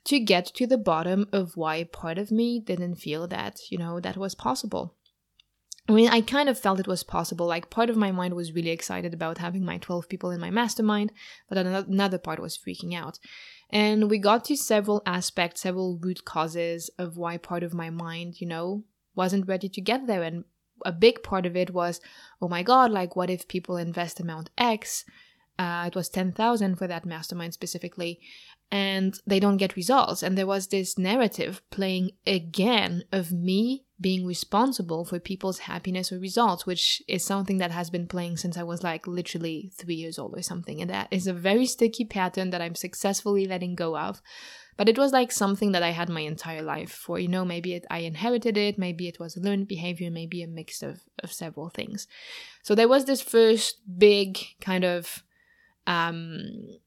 [0.06, 4.00] to get to the bottom of why part of me didn't feel that, you know,
[4.00, 4.96] that was possible.
[5.90, 7.48] I mean, I kind of felt it was possible.
[7.48, 10.52] Like, part of my mind was really excited about having my 12 people in my
[10.52, 11.12] mastermind,
[11.50, 13.18] but another part was freaking out.
[13.72, 18.40] And we got to several aspects, several root causes of why part of my mind,
[18.40, 18.84] you know,
[19.16, 20.22] wasn't ready to get there.
[20.22, 20.44] And
[20.86, 22.02] a big part of it was,
[22.40, 25.06] oh my God, like, what if people invest amount X?
[25.58, 28.20] Uh, it was 10,000 for that mastermind specifically
[28.72, 30.22] and they don't get results.
[30.22, 36.20] And there was this narrative playing again of me being responsible for people's happiness or
[36.20, 40.18] results, which is something that has been playing since I was like literally three years
[40.18, 40.82] old or something.
[40.82, 44.22] And that is a very sticky pattern that I'm successfully letting go of.
[44.78, 47.74] But it was like something that I had my entire life for, you know, maybe
[47.74, 51.34] it, I inherited it, maybe it was a learned behavior, maybe a mix of, of
[51.34, 52.08] several things.
[52.64, 55.24] So there was this first big kind of
[55.86, 56.80] um,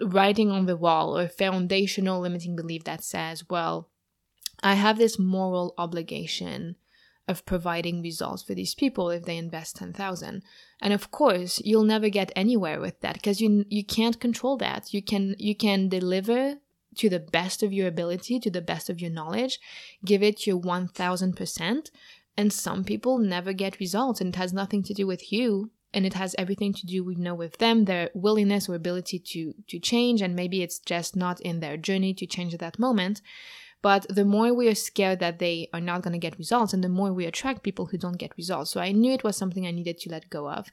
[0.00, 3.90] writing on the wall or foundational limiting belief that says, well,
[4.62, 6.76] I have this moral obligation
[7.28, 10.42] of providing results for these people if they invest 10,000.
[10.80, 14.94] And of course, you'll never get anywhere with that because you you can't control that.
[14.94, 16.58] You can you can deliver
[16.96, 19.58] to the best of your ability, to the best of your knowledge,
[20.04, 21.90] give it your 1000%.
[22.38, 25.70] And some people never get results, and it has nothing to do with you.
[25.96, 29.54] And it has everything to do, we know, with them, their willingness or ability to
[29.70, 33.22] to change, and maybe it's just not in their journey to change at that moment.
[33.82, 36.84] But the more we are scared that they are not going to get results, and
[36.84, 38.70] the more we attract people who don't get results.
[38.70, 40.68] So I knew it was something I needed to let go of.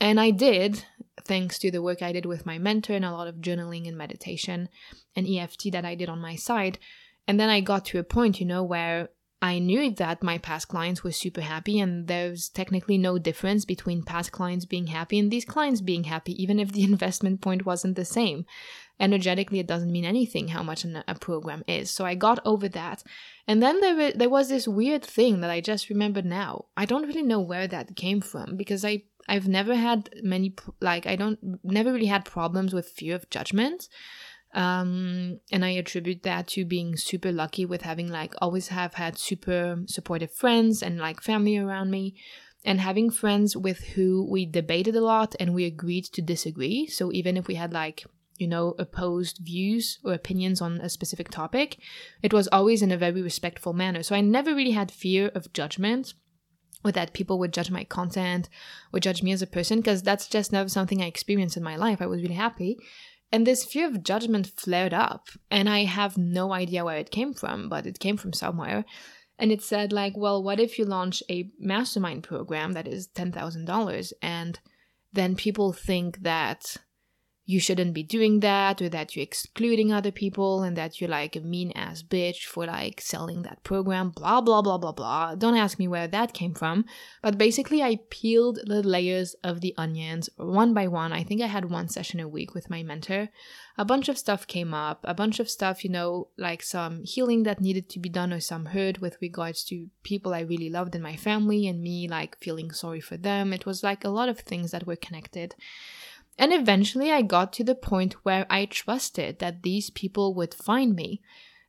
[0.00, 0.84] And I did,
[1.24, 3.96] thanks to the work I did with my mentor and a lot of journaling and
[3.96, 4.68] meditation
[5.14, 6.78] and EFT that I did on my side.
[7.26, 9.10] And then I got to a point, you know, where
[9.42, 14.04] I knew that my past clients were super happy, and there's technically no difference between
[14.04, 17.96] past clients being happy and these clients being happy, even if the investment point wasn't
[17.96, 18.46] the same.
[19.00, 21.90] Energetically, it doesn't mean anything how much a program is.
[21.90, 23.02] So I got over that.
[23.48, 26.66] And then there, there was this weird thing that I just remembered now.
[26.76, 31.06] I don't really know where that came from because I I've never had many like
[31.06, 33.88] I don't never really had problems with fear of judgment.
[34.54, 39.18] Um, and I attribute that to being super lucky with having like always have had
[39.18, 42.16] super supportive friends and like family around me
[42.64, 46.86] and having friends with who we debated a lot and we agreed to disagree.
[46.86, 48.04] So even if we had like,
[48.36, 51.78] you know, opposed views or opinions on a specific topic,
[52.22, 54.02] it was always in a very respectful manner.
[54.02, 56.14] So I never really had fear of judgment
[56.84, 58.48] or that people would judge my content
[58.92, 61.76] or judge me as a person because that's just never something I experienced in my
[61.76, 62.02] life.
[62.02, 62.76] I was really happy.
[63.32, 67.32] And this fear of judgment flared up, and I have no idea where it came
[67.32, 68.84] from, but it came from somewhere.
[69.38, 74.12] And it said, like, well, what if you launch a mastermind program that is $10,000
[74.20, 74.60] and
[75.12, 76.76] then people think that
[77.44, 81.34] you shouldn't be doing that or that you're excluding other people and that you're like
[81.34, 85.34] a mean ass bitch for like selling that program blah blah blah blah blah.
[85.34, 86.84] Don't ask me where that came from.
[87.20, 91.12] But basically i peeled the layers of the onions one by one.
[91.12, 93.28] I think i had one session a week with my mentor.
[93.76, 97.42] A bunch of stuff came up a bunch of stuff you know like some healing
[97.42, 100.94] that needed to be done or some hurt with regards to people i really loved
[100.94, 103.52] in my family and me like feeling sorry for them.
[103.52, 105.54] It was like a lot of things that were connected
[106.38, 110.94] and eventually I got to the point where I trusted that these people would find
[110.94, 111.20] me,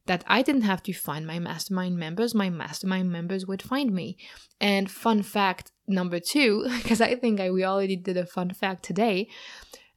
[0.05, 4.17] that I didn't have to find my mastermind members, my mastermind members would find me.
[4.59, 8.83] And fun fact number two, because I think I, we already did a fun fact
[8.83, 9.27] today.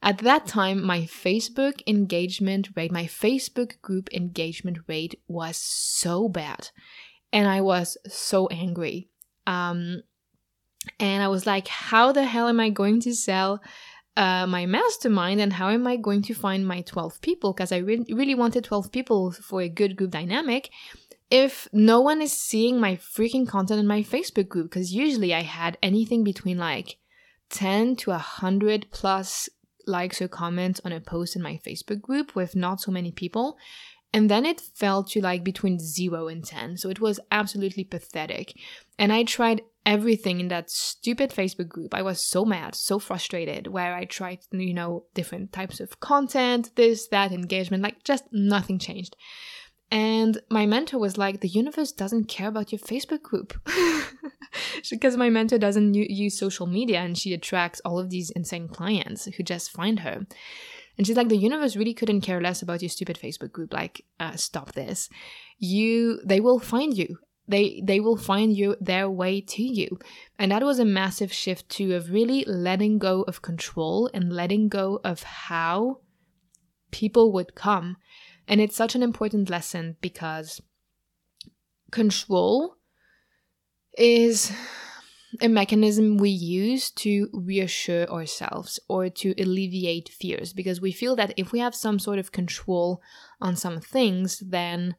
[0.02, 6.70] At that time, my Facebook engagement rate, my Facebook group engagement rate was so bad.
[7.32, 9.08] And I was so angry.
[9.46, 10.02] Um,
[11.00, 13.60] and I was like, how the hell am I going to sell
[14.16, 17.52] uh, my mastermind and how am I going to find my 12 people?
[17.52, 20.70] Because I re- really wanted 12 people for a good group dynamic.
[21.30, 25.42] If no one is seeing my freaking content in my Facebook group, because usually I
[25.42, 26.96] had anything between like
[27.50, 29.48] 10 to 100 plus
[29.86, 33.58] likes or comments on a post in my Facebook group with not so many people.
[34.12, 36.78] And then it fell to like between 0 and 10.
[36.78, 38.54] So it was absolutely pathetic.
[38.98, 41.94] And I tried everything in that stupid Facebook group.
[41.94, 46.72] I was so mad, so frustrated, where I tried, you know, different types of content,
[46.74, 49.16] this, that, engagement, like just nothing changed.
[49.88, 53.54] And my mentor was like, the universe doesn't care about your Facebook group.
[54.90, 59.26] because my mentor doesn't use social media and she attracts all of these insane clients
[59.26, 60.26] who just find her.
[60.98, 63.72] And she's like, the universe really couldn't care less about your stupid Facebook group.
[63.72, 65.08] Like, uh, stop this.
[65.58, 67.18] You, they will find you
[67.48, 69.98] they they will find you their way to you.
[70.38, 74.68] And that was a massive shift too of really letting go of control and letting
[74.68, 76.00] go of how
[76.90, 77.96] people would come.
[78.48, 80.60] And it's such an important lesson because
[81.90, 82.76] control
[83.96, 84.52] is
[85.40, 90.52] a mechanism we use to reassure ourselves or to alleviate fears.
[90.52, 93.02] Because we feel that if we have some sort of control
[93.40, 94.96] on some things then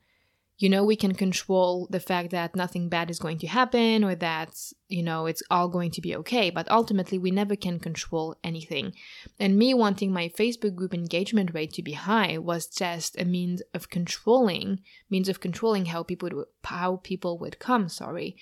[0.58, 4.16] you know we can control the fact that nothing bad is going to happen or
[4.16, 4.50] that
[4.88, 8.94] you know it's all going to be okay but ultimately we never can control anything.
[9.40, 13.62] And me wanting my facebook group engagement rate to be high was just a means
[13.74, 18.36] of controlling means of controlling how people would, how people would come sorry.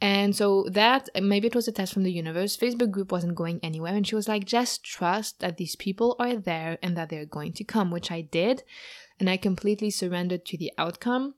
[0.00, 3.58] And so that maybe it was a test from the universe facebook group wasn't going
[3.64, 7.26] anywhere and she was like just trust that these people are there and that they're
[7.26, 8.62] going to come which i did.
[9.18, 11.34] And i completely surrendered to the outcome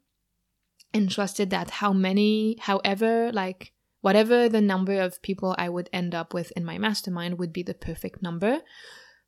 [0.92, 6.14] and trusted that how many, however, like whatever the number of people I would end
[6.14, 8.60] up with in my mastermind would be the perfect number.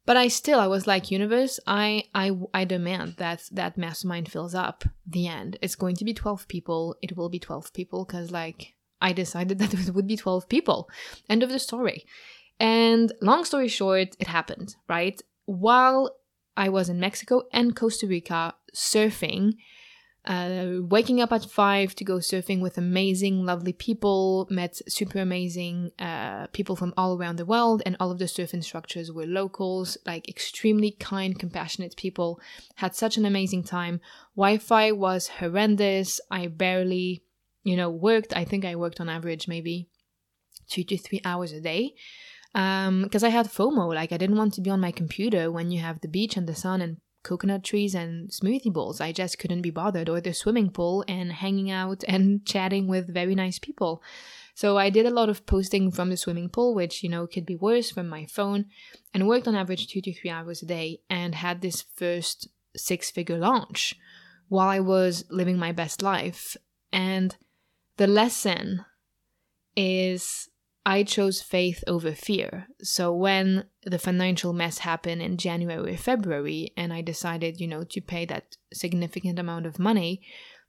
[0.04, 4.54] But I still, I was like, universe, I, I, I demand that that mastermind fills
[4.54, 4.84] up.
[5.06, 5.58] The end.
[5.62, 6.96] It's going to be 12 people.
[7.02, 10.90] It will be 12 people because, like, I decided that it would be 12 people.
[11.28, 12.04] End of the story.
[12.58, 15.20] And long story short, it happened, right?
[15.44, 16.16] While
[16.56, 19.54] I was in Mexico and Costa Rica surfing
[20.24, 25.90] uh, waking up at five to go surfing with amazing, lovely people, met super amazing
[25.98, 29.98] uh, people from all around the world, and all of the surf instructors were locals,
[30.06, 32.40] like extremely kind, compassionate people.
[32.76, 34.00] Had such an amazing time.
[34.36, 36.20] Wi Fi was horrendous.
[36.30, 37.24] I barely,
[37.64, 38.36] you know, worked.
[38.36, 39.88] I think I worked on average maybe
[40.68, 41.94] two to three hours a day
[42.52, 43.92] because um, I had FOMO.
[43.92, 46.46] Like I didn't want to be on my computer when you have the beach and
[46.46, 49.00] the sun and coconut trees and smoothie bowls.
[49.00, 53.12] I just couldn't be bothered, or the swimming pool and hanging out and chatting with
[53.12, 54.02] very nice people.
[54.54, 57.46] So I did a lot of posting from the swimming pool, which, you know, could
[57.46, 58.66] be worse from my phone,
[59.14, 63.10] and worked on average two to three hours a day and had this first six
[63.10, 63.96] figure launch
[64.48, 66.56] while I was living my best life.
[66.92, 67.34] And
[67.96, 68.84] the lesson
[69.74, 70.50] is
[70.84, 72.66] I chose faith over fear.
[72.82, 78.00] So when the financial mess happened in January, February, and I decided, you know, to
[78.00, 80.22] pay that significant amount of money,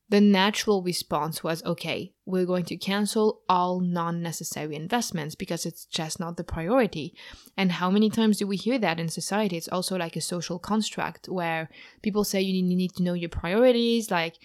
[0.09, 5.85] the natural response was okay, we're going to cancel all non necessary investments because it's
[5.85, 7.15] just not the priority.
[7.57, 9.57] And how many times do we hear that in society?
[9.57, 11.69] It's also like a social construct where
[12.03, 14.35] people say you need to know your priorities, like,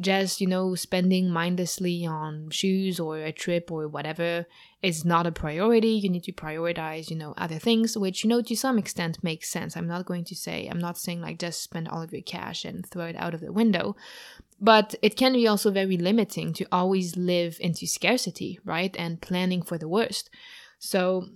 [0.00, 4.46] just you know spending mindlessly on shoes or a trip or whatever
[4.82, 5.90] is not a priority.
[5.90, 9.48] You need to prioritize you know other things which you know to some extent makes
[9.48, 9.76] sense.
[9.76, 12.64] I'm not going to say i'm not saying like just spend all of your cash
[12.64, 13.96] and throw it out of the window
[14.60, 19.62] but it can be also very limiting to always live into scarcity right and planning
[19.62, 20.30] for the worst.
[20.78, 21.26] So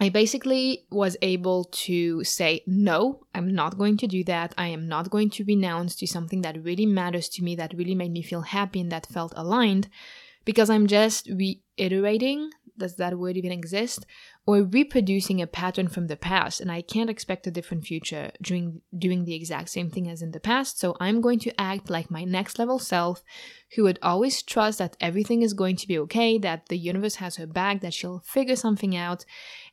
[0.00, 4.54] I basically was able to say, no, I'm not going to do that.
[4.56, 7.96] I am not going to renounce to something that really matters to me, that really
[7.96, 9.88] made me feel happy and that felt aligned,
[10.44, 14.06] because I'm just reiterating does that word even exist?
[14.46, 18.80] Or reproducing a pattern from the past, and I can't expect a different future doing
[18.96, 20.78] doing the exact same thing as in the past.
[20.78, 23.22] So I'm going to act like my next level self,
[23.74, 27.36] who would always trust that everything is going to be okay, that the universe has
[27.36, 29.26] her back, that she'll figure something out,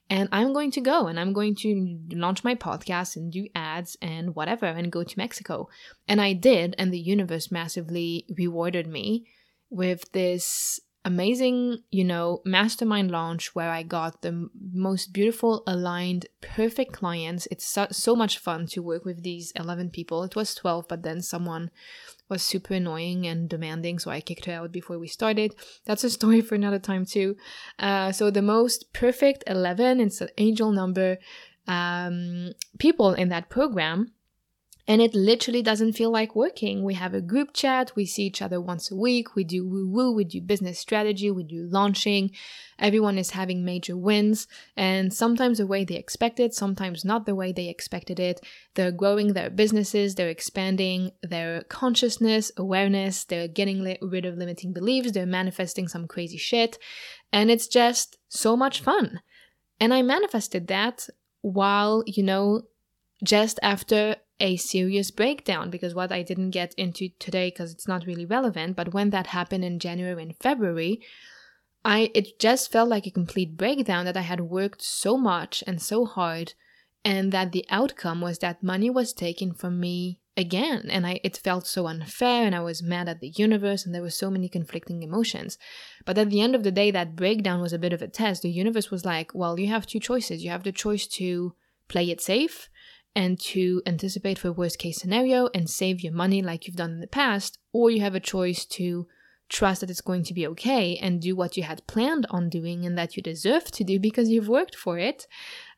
[0.10, 3.98] and I'm going to go and I'm going to launch my podcast and do ads
[4.02, 5.68] and whatever and go to Mexico.
[6.08, 9.26] And I did, and the universe massively rewarded me
[9.70, 16.94] with this amazing, you know, mastermind launch where I got the most beautiful, aligned, perfect
[16.94, 17.48] clients.
[17.52, 20.24] It's so, so, much fun to work with these 11 people.
[20.24, 21.70] It was 12, but then someone
[22.28, 25.56] was super annoying and demanding, so I kicked her out before we started.
[25.86, 27.38] That's a story for another time, too.
[27.78, 31.20] Uh, so, the most perfect 11, it's an angel number,
[31.68, 34.12] um, people in that program
[34.88, 36.84] and it literally doesn't feel like working.
[36.84, 39.90] We have a group chat, we see each other once a week, we do woo
[39.90, 42.32] woo, we do business strategy, we do launching.
[42.78, 47.52] Everyone is having major wins, and sometimes the way they expected, sometimes not the way
[47.52, 48.42] they expected it.
[48.76, 54.74] They're growing their businesses, they're expanding their consciousness, awareness, they're getting li- rid of limiting
[54.74, 56.78] beliefs, they're manifesting some crazy shit,
[57.32, 59.22] and it's just so much fun.
[59.80, 61.08] And I manifested that
[61.42, 62.64] while, you know,
[63.24, 68.06] just after a serious breakdown because what I didn't get into today because it's not
[68.06, 71.02] really relevant, but when that happened in January and February,
[71.84, 75.82] I it just felt like a complete breakdown that I had worked so much and
[75.82, 76.54] so hard
[77.04, 81.38] and that the outcome was that money was taken from me again and I it
[81.38, 84.50] felt so unfair and I was mad at the universe and there were so many
[84.50, 85.58] conflicting emotions.
[86.06, 88.42] But at the end of the day that breakdown was a bit of a test.
[88.42, 90.44] The universe was like, well, you have two choices.
[90.44, 91.56] You have the choice to
[91.88, 92.68] play it safe
[93.16, 97.00] and to anticipate for worst case scenario and save your money like you've done in
[97.00, 99.08] the past, or you have a choice to
[99.50, 102.86] trust that it's going to be okay and do what you had planned on doing
[102.86, 105.28] and that you deserve to do because you've worked for it.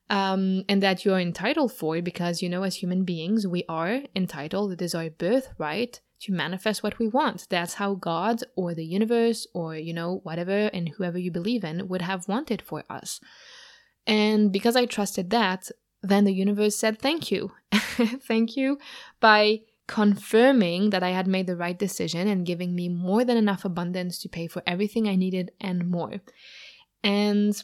[0.10, 4.72] Um, and that you're entitled for because you know as human beings we are entitled
[4.72, 9.46] it is our birthright to manifest what we want that's how god or the universe
[9.54, 13.20] or you know whatever and whoever you believe in would have wanted for us
[14.06, 15.70] and because i trusted that
[16.02, 17.52] then the universe said thank you.
[17.72, 18.78] thank you
[19.20, 23.64] by confirming that I had made the right decision and giving me more than enough
[23.64, 26.22] abundance to pay for everything I needed and more.
[27.04, 27.62] And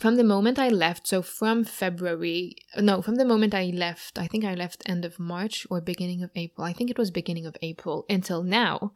[0.00, 4.28] from the moment I left, so from February, no, from the moment I left, I
[4.28, 6.64] think I left end of March or beginning of April.
[6.64, 8.92] I think it was beginning of April until now,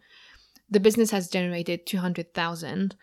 [0.71, 2.95] the business has generated 200,000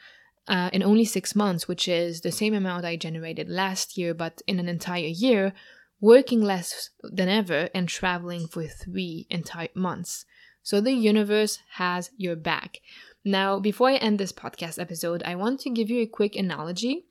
[0.50, 4.42] uh, in only six months, which is the same amount I generated last year, but
[4.48, 5.54] in an entire year,
[6.02, 10.26] working less than ever and traveling for three entire months.
[10.64, 12.80] So the universe has your back.
[13.24, 17.06] Now, before I end this podcast episode, I want to give you a quick analogy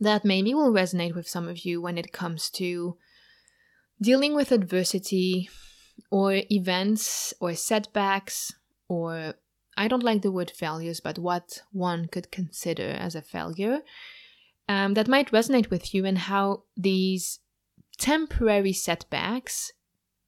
[0.00, 2.98] that maybe will resonate with some of you when it comes to
[4.00, 5.48] dealing with adversity
[6.10, 8.52] or events or setbacks
[8.88, 9.34] or
[9.76, 13.80] I don't like the word failures, but what one could consider as a failure
[14.68, 17.40] um, that might resonate with you and how these
[17.98, 19.72] temporary setbacks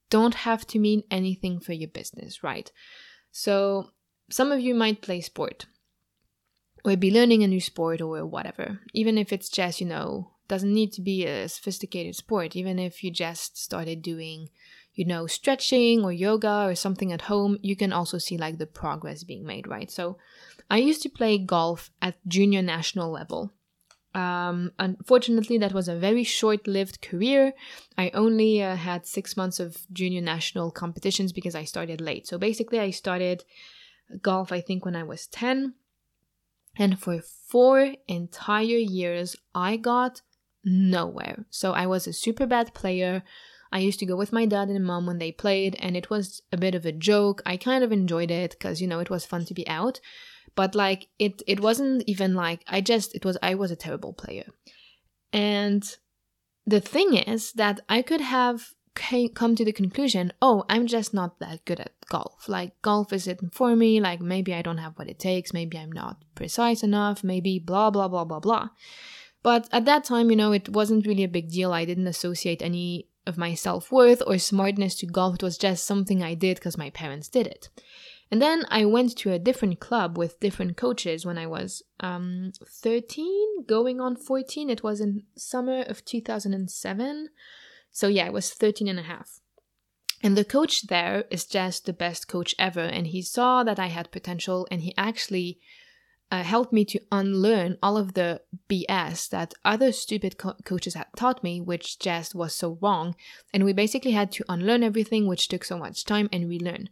[0.09, 2.71] don't have to mean anything for your business, right?
[3.31, 3.91] So,
[4.29, 5.65] some of you might play sport
[6.85, 10.73] or be learning a new sport or whatever, even if it's just, you know, doesn't
[10.73, 14.49] need to be a sophisticated sport, even if you just started doing,
[14.99, 18.65] you know, stretching or yoga or something at home, you can also see like the
[18.65, 19.89] progress being made, right?
[19.89, 20.17] So,
[20.69, 23.53] I used to play golf at junior national level.
[24.13, 27.53] Um, unfortunately, that was a very short lived career.
[27.97, 32.27] I only uh, had six months of junior national competitions because I started late.
[32.27, 33.45] So basically, I started
[34.21, 35.75] golf, I think, when I was 10.
[36.75, 40.21] And for four entire years, I got
[40.65, 41.45] nowhere.
[41.49, 43.23] So I was a super bad player.
[43.71, 46.41] I used to go with my dad and mom when they played, and it was
[46.51, 47.41] a bit of a joke.
[47.45, 49.99] I kind of enjoyed it because, you know, it was fun to be out.
[50.55, 54.13] But like it it wasn't even like i just it was i was a terrible
[54.13, 54.47] player.
[55.31, 55.83] And
[56.65, 58.73] the thing is that i could have
[59.33, 62.49] come to the conclusion oh i'm just not that good at golf.
[62.49, 64.01] Like golf isn't for me?
[64.01, 65.53] Like maybe i don't have what it takes.
[65.53, 67.23] Maybe i'm not precise enough.
[67.23, 68.69] Maybe blah blah blah blah blah.
[69.41, 71.71] But at that time you know it wasn't really a big deal.
[71.71, 76.21] I didn't associate any of my self-worth or smartness to golf it was just something
[76.21, 77.69] i did because my parents did it
[78.31, 82.51] and then I went to a different club with different coaches when I was um,
[82.63, 84.69] 13, going on 14.
[84.69, 87.29] It was in summer of 2007.
[87.91, 89.39] So yeah, I was 13 and a half.
[90.21, 92.81] And the coach there is just the best coach ever.
[92.81, 95.59] And he saw that I had potential and he actually
[96.31, 101.07] uh, helped me to unlearn all of the BS that other stupid co- coaches had
[101.15, 103.15] taught me, which just was so wrong.
[103.53, 106.89] And we basically had to unlearn everything, which took so much time and relearn.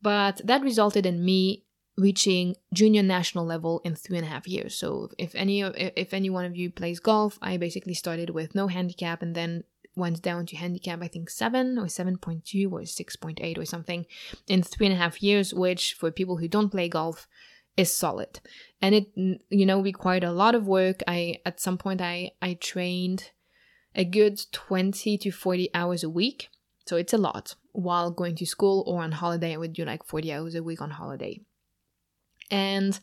[0.00, 1.64] But that resulted in me
[1.98, 4.74] reaching junior national level in three and a half years.
[4.74, 8.68] So if any if any one of you plays golf, I basically started with no
[8.68, 9.64] handicap and then
[9.96, 13.58] went down to handicap I think seven or seven point two or six point eight
[13.58, 14.06] or something
[14.48, 17.28] in three and a half years, which for people who don't play golf
[17.80, 18.40] is solid.
[18.82, 21.02] And it you know required a lot of work.
[21.06, 23.30] I at some point I I trained
[23.94, 26.48] a good 20 to 40 hours a week.
[26.86, 29.54] So it's a lot while going to school or on holiday.
[29.54, 31.40] I would do like 40 hours a week on holiday.
[32.50, 32.98] And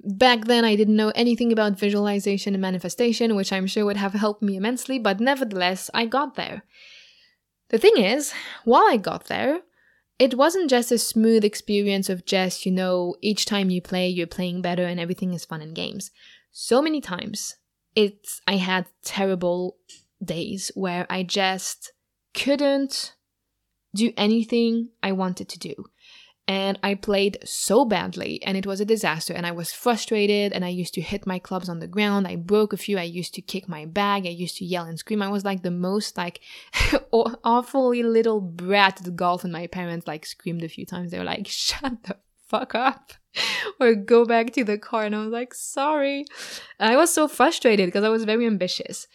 [0.00, 4.14] back then, I didn't know anything about visualization and manifestation, which I'm sure would have
[4.14, 6.62] helped me immensely, but nevertheless, I got there.
[7.70, 8.32] The thing is,
[8.64, 9.60] while I got there,
[10.18, 14.26] it wasn't just a smooth experience of just, you know, each time you play, you're
[14.26, 16.10] playing better and everything is fun and games.
[16.52, 17.56] So many times,
[17.96, 19.76] it's I had terrible
[20.22, 21.92] days where I just
[22.32, 23.14] couldn't
[23.94, 25.86] do anything I wanted to do.
[26.46, 29.32] And I played so badly, and it was a disaster.
[29.32, 32.26] And I was frustrated, and I used to hit my clubs on the ground.
[32.26, 32.98] I broke a few.
[32.98, 34.26] I used to kick my bag.
[34.26, 35.22] I used to yell and scream.
[35.22, 36.40] I was like the most like
[37.12, 41.10] awfully little brat at golf, and my parents like screamed a few times.
[41.10, 42.16] They were like, "Shut the
[42.46, 43.14] fuck up,"
[43.80, 46.26] or "Go back to the car." And I was like, "Sorry."
[46.78, 49.06] I was so frustrated because I was very ambitious.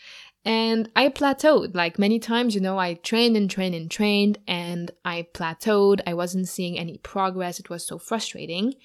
[0.45, 1.75] And I plateaued.
[1.75, 6.01] Like many times, you know, I trained and trained and trained, and I plateaued.
[6.07, 7.59] I wasn't seeing any progress.
[7.59, 8.75] It was so frustrating.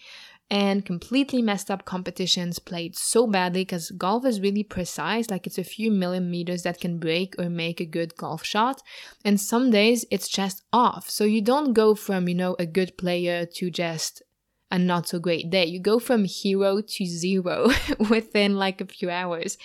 [0.51, 5.31] And completely messed up competitions played so badly because golf is really precise.
[5.31, 8.83] Like it's a few millimeters that can break or make a good golf shot.
[9.25, 11.09] And some days it's just off.
[11.09, 14.23] So you don't go from, you know, a good player to just
[14.71, 15.65] a not so great day.
[15.65, 17.71] You go from hero to zero
[18.11, 19.57] within like a few hours.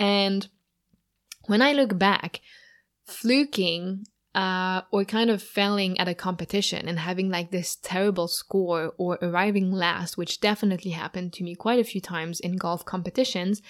[0.00, 0.48] And
[1.48, 2.40] when I look back,
[3.06, 8.92] fluking uh, or kind of failing at a competition and having like this terrible score
[8.96, 13.62] or arriving last, which definitely happened to me quite a few times in golf competitions,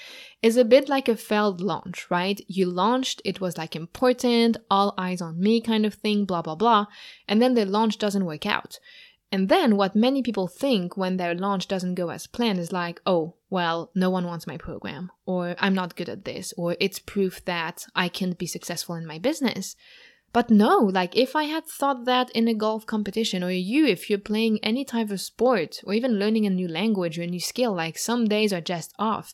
[0.42, 2.40] is a bit like a failed launch, right?
[2.48, 6.56] You launched, it was like important, all eyes on me kind of thing, blah, blah,
[6.56, 6.86] blah,
[7.26, 8.78] and then the launch doesn't work out.
[9.30, 13.00] And then what many people think when their launch doesn't go as planned is like,
[13.04, 16.98] oh, well, no one wants my program, or I'm not good at this, or it's
[16.98, 19.76] proof that I can't be successful in my business.
[20.30, 24.10] But no, like if I had thought that in a golf competition, or you, if
[24.10, 27.40] you're playing any type of sport, or even learning a new language or a new
[27.40, 29.32] skill, like some days are just off.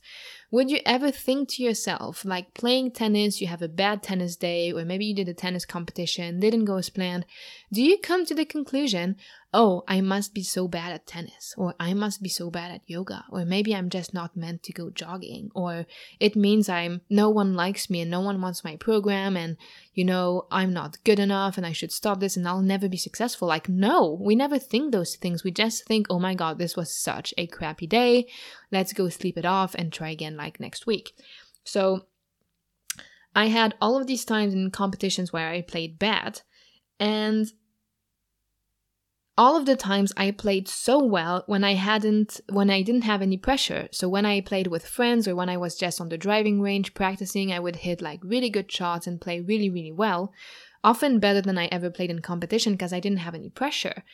[0.53, 4.73] Would you ever think to yourself, like playing tennis, you have a bad tennis day,
[4.73, 7.27] or maybe you did a tennis competition, didn't go as planned?
[7.73, 9.17] Do you come to the conclusion,
[9.55, 12.83] oh, I must be so bad at tennis, or I must be so bad at
[12.87, 15.87] yoga, or maybe I'm just not meant to go jogging, or
[16.19, 19.57] it means I'm no one likes me and no one wants my program, and
[19.95, 22.97] you know, I'm not good enough and I should stop this and I'll never be
[22.97, 23.47] successful.
[23.47, 25.45] Like, no, we never think those things.
[25.45, 28.27] We just think, oh my God, this was such a crappy day.
[28.73, 31.13] Let's go sleep it off and try again like next week.
[31.63, 32.07] So
[33.37, 36.43] I had all of these times in competitions where I played bad.
[36.99, 37.47] And
[39.37, 43.23] all of the times I played so well when I hadn't when I didn't have
[43.23, 43.89] any pressure.
[43.91, 46.95] So when I played with friends or when I was just on the driving range
[46.95, 50.33] practicing, I would hit like really good shots and play really really well,
[50.85, 54.05] often better than I ever played in competition because I didn't have any pressure.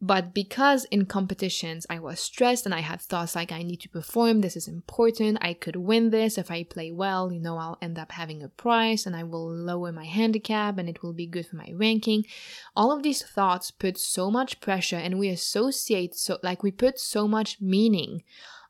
[0.00, 3.88] But because in competitions I was stressed and I had thoughts like I need to
[3.88, 7.78] perform, this is important, I could win this, if I play well, you know, I'll
[7.80, 11.26] end up having a prize and I will lower my handicap and it will be
[11.26, 12.24] good for my ranking.
[12.74, 16.98] All of these thoughts put so much pressure and we associate so like we put
[16.98, 18.22] so much meaning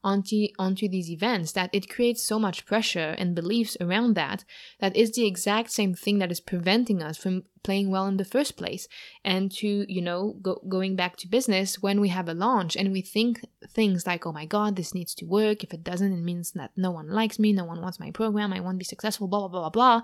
[0.06, 4.44] onto onto these events that it creates so much pressure and beliefs around that
[4.78, 8.24] that is the exact same thing that is preventing us from playing well in the
[8.24, 8.86] first place.
[9.24, 12.92] And to you know go, going back to business when we have a launch and
[12.92, 15.64] we think things like oh my god this needs to work.
[15.64, 17.52] If it doesn't it means that no one likes me.
[17.52, 18.52] No one wants my program.
[18.52, 20.00] I won't be successful blah blah blah blah blah.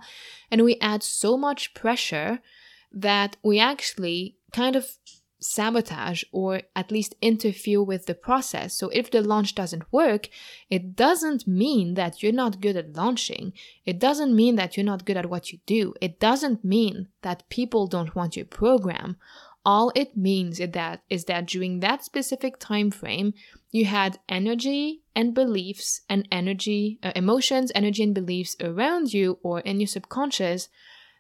[0.51, 2.41] And we add so much pressure
[2.91, 4.85] that we actually kind of
[5.43, 8.79] sabotage or at least interfere with the process.
[8.79, 10.29] So if the launch doesn't work,
[10.71, 13.53] it doesn't mean that you're not good at launching.
[13.85, 15.95] It doesn't mean that you're not good at what you do.
[16.01, 19.17] It doesn't mean that people don't want your program.
[19.65, 23.33] All it means is that is that during that specific time frame,
[23.71, 29.61] you had energy and beliefs and energy, uh, emotions, energy and beliefs around you or
[29.61, 30.69] in your subconscious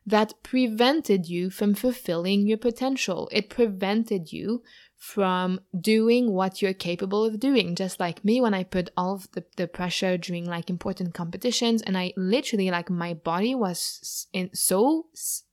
[0.07, 3.29] that prevented you from fulfilling your potential.
[3.33, 4.63] It prevented you
[4.97, 7.75] from doing what you're capable of doing.
[7.75, 11.83] Just like me, when I put all of the, the pressure during like important competitions,
[11.83, 15.07] and I literally, like, my body was in, so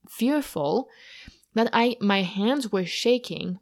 [0.07, 0.87] fearful
[1.53, 3.59] that I, my hands were shaking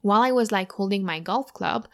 [0.00, 1.88] while I was like holding my golf club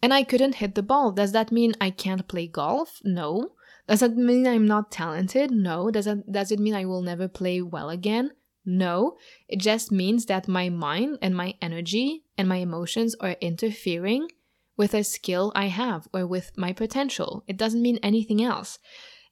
[0.00, 1.10] and I couldn't hit the ball.
[1.10, 3.00] Does that mean I can't play golf?
[3.02, 3.52] No.
[3.88, 5.50] Does that mean I'm not talented?
[5.50, 5.90] No.
[5.90, 8.32] Does that does it mean I will never play well again?
[8.64, 9.16] No.
[9.48, 14.28] It just means that my mind and my energy and my emotions are interfering
[14.76, 17.44] with a skill I have or with my potential.
[17.46, 18.78] It doesn't mean anything else.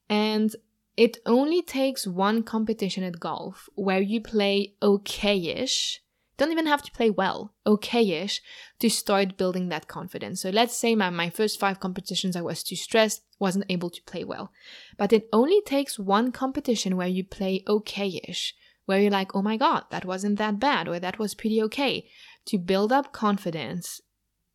[0.08, 0.54] And
[0.96, 6.00] it only takes one competition at golf where you play okay-ish
[6.38, 8.42] don't even have to play well, okay-ish,
[8.78, 10.42] to start building that confidence.
[10.42, 14.02] So let's say my, my first five competitions I was too stressed, wasn't able to
[14.02, 14.52] play well.
[14.96, 19.56] But it only takes one competition where you play okay-ish, where you're like, oh my
[19.56, 22.08] god, that wasn't that bad, or that was pretty okay,
[22.46, 24.00] to build up confidence.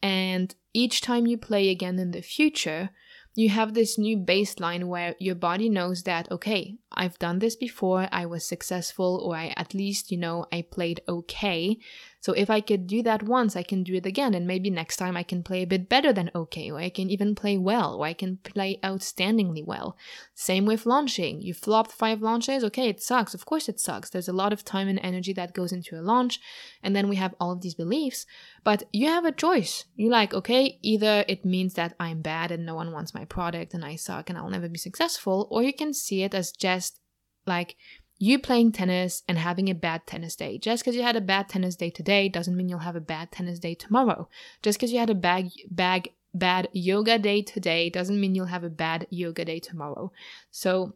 [0.02, 2.92] And each time you play again in the future,
[3.34, 8.08] you have this new baseline where your body knows that, okay, I've done this before,
[8.12, 11.78] I was successful, or I at least, you know, I played okay.
[12.22, 14.36] So if I could do that once, I can do it again.
[14.36, 17.10] And maybe next time I can play a bit better than okay, or I can
[17.10, 19.98] even play well, or I can play outstandingly well.
[20.36, 21.42] Same with launching.
[21.42, 23.34] You flopped five launches, okay, it sucks.
[23.34, 24.12] Of course it sucks.
[24.12, 26.40] There's a lot of time and energy that goes into a launch.
[26.84, 28.28] And then we have all of these beliefs.
[28.64, 29.86] But you have a choice.
[29.96, 33.74] You're like, okay, either it means that I'm bad and no one wants my product
[33.74, 37.00] and I suck and I'll never be successful, or you can see it as just
[37.48, 37.76] like
[38.22, 40.60] you playing tennis and having a bad tennis day.
[40.60, 43.32] Just because you had a bad tennis day today doesn't mean you'll have a bad
[43.32, 44.30] tennis day tomorrow.
[44.62, 48.64] Just because you had a bad, bad, bad yoga day today doesn't mean you'll have
[48.64, 50.12] a bad yoga day tomorrow.
[50.52, 50.94] So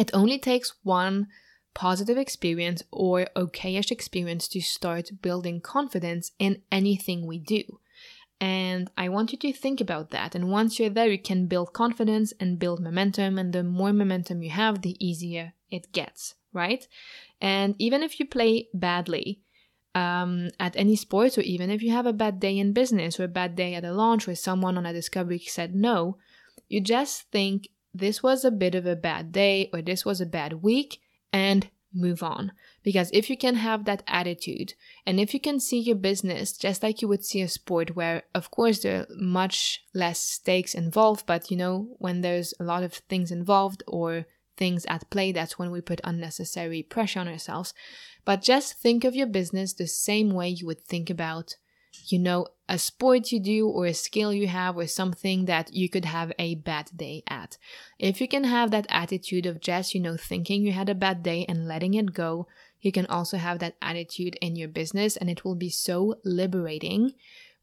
[0.00, 1.26] it only takes one
[1.74, 7.64] positive experience or okayish experience to start building confidence in anything we do.
[8.40, 10.34] And I want you to think about that.
[10.34, 13.38] And once you're there, you can build confidence and build momentum.
[13.38, 16.88] And the more momentum you have, the easier it gets right?
[17.40, 19.42] And even if you play badly
[19.94, 23.24] um, at any sport, or even if you have a bad day in business or
[23.24, 26.18] a bad day at a launch where someone on a discovery said no,
[26.68, 30.26] you just think this was a bit of a bad day or this was a
[30.26, 31.00] bad week
[31.32, 32.52] and move on.
[32.82, 34.74] Because if you can have that attitude
[35.06, 38.24] and if you can see your business just like you would see a sport where,
[38.34, 42.82] of course, there are much less stakes involved, but you know, when there's a lot
[42.82, 44.26] of things involved or
[44.56, 47.74] things at play, that's when we put unnecessary pressure on ourselves.
[48.24, 51.56] But just think of your business the same way you would think about
[52.04, 55.88] you know, a sport you do or a skill you have or something that you
[55.88, 57.56] could have a bad day at.
[57.98, 61.22] If you can have that attitude of just, you know, thinking you had a bad
[61.22, 62.46] day and letting it go,
[62.80, 67.12] you can also have that attitude in your business and it will be so liberating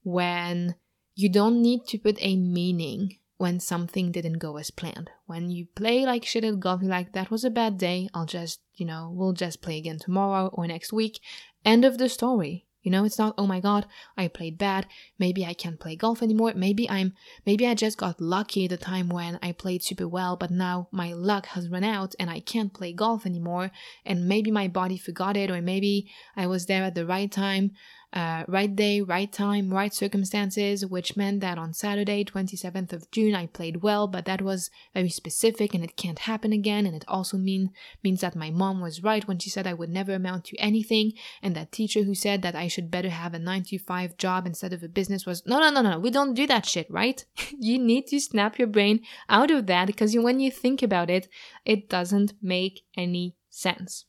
[0.04, 0.76] when
[1.16, 5.10] you don't need to put a meaning when something didn't go as planned.
[5.26, 8.08] When you play like shit at golf, you're like, that was a bad day.
[8.14, 11.20] I'll just, you know, we'll just play again tomorrow or next week.
[11.66, 12.68] End of the story.
[12.84, 13.86] You know, it's not, oh my god,
[14.18, 14.88] I played bad.
[15.20, 16.54] Maybe I can't play golf anymore.
[16.56, 17.16] Maybe I'm,
[17.46, 21.12] maybe I just got lucky the time when I played super well, but now my
[21.12, 23.72] luck has run out and I can't play golf anymore.
[24.06, 27.72] And maybe my body forgot it, or maybe I was there at the right time
[28.14, 33.34] uh, right day, right time, right circumstances, which meant that on Saturday, 27th of June,
[33.34, 36.86] I played well, but that was very specific and it can't happen again.
[36.86, 37.72] And it also mean,
[38.04, 41.14] means that my mom was right when she said I would never amount to anything.
[41.42, 44.46] And that teacher who said that I should better have a 9 to 5 job
[44.46, 47.26] instead of a business was no, no, no, no, we don't do that shit, right?
[47.60, 51.28] you need to snap your brain out of that because when you think about it,
[51.66, 54.06] it doesn't make any sense.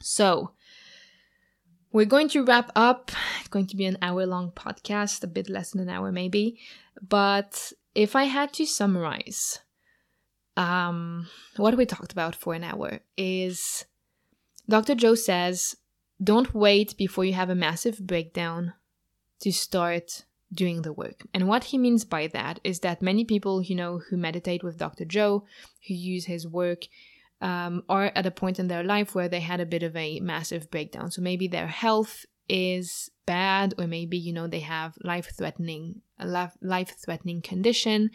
[0.00, 0.53] So,
[1.94, 3.12] we're going to wrap up.
[3.38, 6.58] It's going to be an hour long podcast, a bit less than an hour maybe.
[7.00, 9.60] But if I had to summarize
[10.56, 13.84] um, what we talked about for an hour, is
[14.68, 14.96] Dr.
[14.96, 15.76] Joe says,
[16.22, 18.74] don't wait before you have a massive breakdown
[19.40, 21.22] to start doing the work.
[21.32, 24.78] And what he means by that is that many people, you know, who meditate with
[24.78, 25.04] Dr.
[25.04, 25.44] Joe,
[25.86, 26.86] who use his work,
[27.40, 30.20] um, are at a point in their life where they had a bit of a
[30.20, 31.10] massive breakdown.
[31.10, 36.50] So maybe their health is bad, or maybe you know they have life threatening a
[36.60, 38.10] life threatening condition,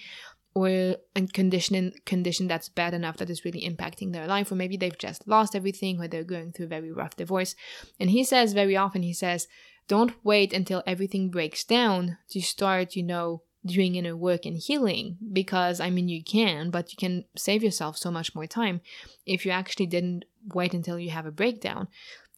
[0.53, 4.77] or a condition condition that's bad enough that is really impacting their life, or maybe
[4.77, 7.55] they've just lost everything, or they're going through a very rough divorce.
[7.99, 9.47] And he says very often, he says,
[9.87, 15.17] don't wait until everything breaks down to start, you know, doing inner work and healing
[15.33, 18.81] because I mean you can, but you can save yourself so much more time
[19.25, 21.87] if you actually didn't wait until you have a breakdown.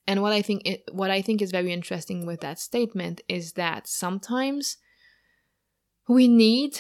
[0.07, 3.53] And what I think it, what I think is very interesting with that statement is
[3.53, 4.78] that sometimes
[6.07, 6.80] we need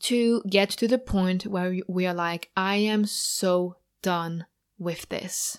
[0.00, 4.46] to get to the point where we are like I am so done
[4.78, 5.58] with this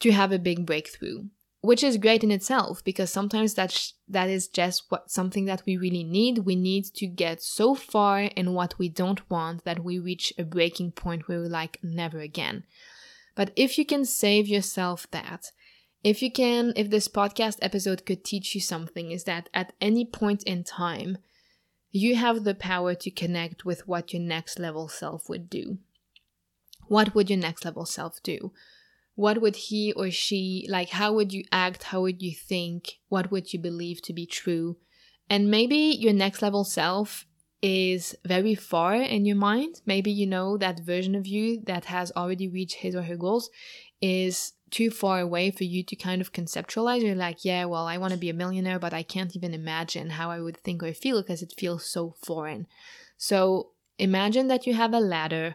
[0.00, 1.24] to have a big breakthrough
[1.64, 5.78] which is great in itself because sometimes that that is just what something that we
[5.78, 6.40] really need.
[6.40, 10.44] We need to get so far in what we don't want that we reach a
[10.44, 12.64] breaking point where we're like never again.
[13.34, 15.52] But if you can save yourself that
[16.02, 20.04] if you can if this podcast episode could teach you something is that at any
[20.04, 21.16] point in time
[21.90, 25.78] you have the power to connect with what your next level self would do.
[26.88, 28.52] What would your next level self do
[29.14, 31.84] what would he or she like how would you act?
[31.84, 32.98] How would you think?
[33.08, 34.76] What would you believe to be true?
[35.30, 37.26] And maybe your next level self
[37.62, 39.80] is very far in your mind.
[39.86, 43.48] Maybe you know that version of you that has already reached his or her goals
[44.02, 47.02] is too far away for you to kind of conceptualize.
[47.02, 50.10] You're like yeah well i want to be a millionaire but i can't even imagine
[50.10, 52.66] how i would think or feel because it feels so foreign.
[53.16, 55.54] So imagine that you have a ladder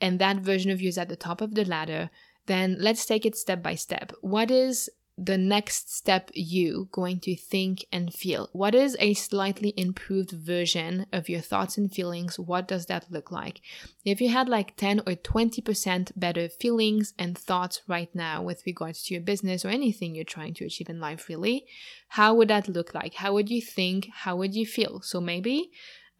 [0.00, 2.10] and that version of you is at the top of the ladder
[2.46, 4.12] then let's take it step by step.
[4.20, 4.90] What is
[5.22, 8.48] the next step you going to think and feel?
[8.52, 12.38] What is a slightly improved version of your thoughts and feelings?
[12.38, 13.60] What does that look like?
[14.04, 19.02] If you had like 10 or 20% better feelings and thoughts right now with regards
[19.04, 21.66] to your business or anything you're trying to achieve in life, really,
[22.08, 23.14] how would that look like?
[23.14, 24.08] How would you think?
[24.10, 25.02] How would you feel?
[25.02, 25.70] So maybe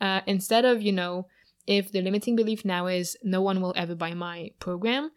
[0.00, 1.26] uh, instead of, you know,
[1.66, 5.10] if the limiting belief now is no one will ever buy my program,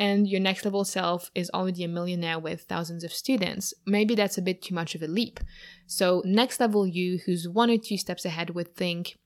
[0.00, 4.38] and your next level self is already a millionaire with thousands of students, maybe that's
[4.38, 5.38] a bit too much of a leap.
[5.86, 9.18] So, next level you, who's one or two steps ahead, would think,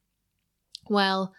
[0.91, 1.33] well,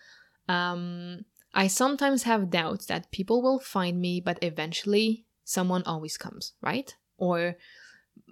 [0.48, 6.54] um, I sometimes have doubts that people will find me, but eventually someone always comes,
[6.62, 6.96] right?
[7.18, 7.58] Or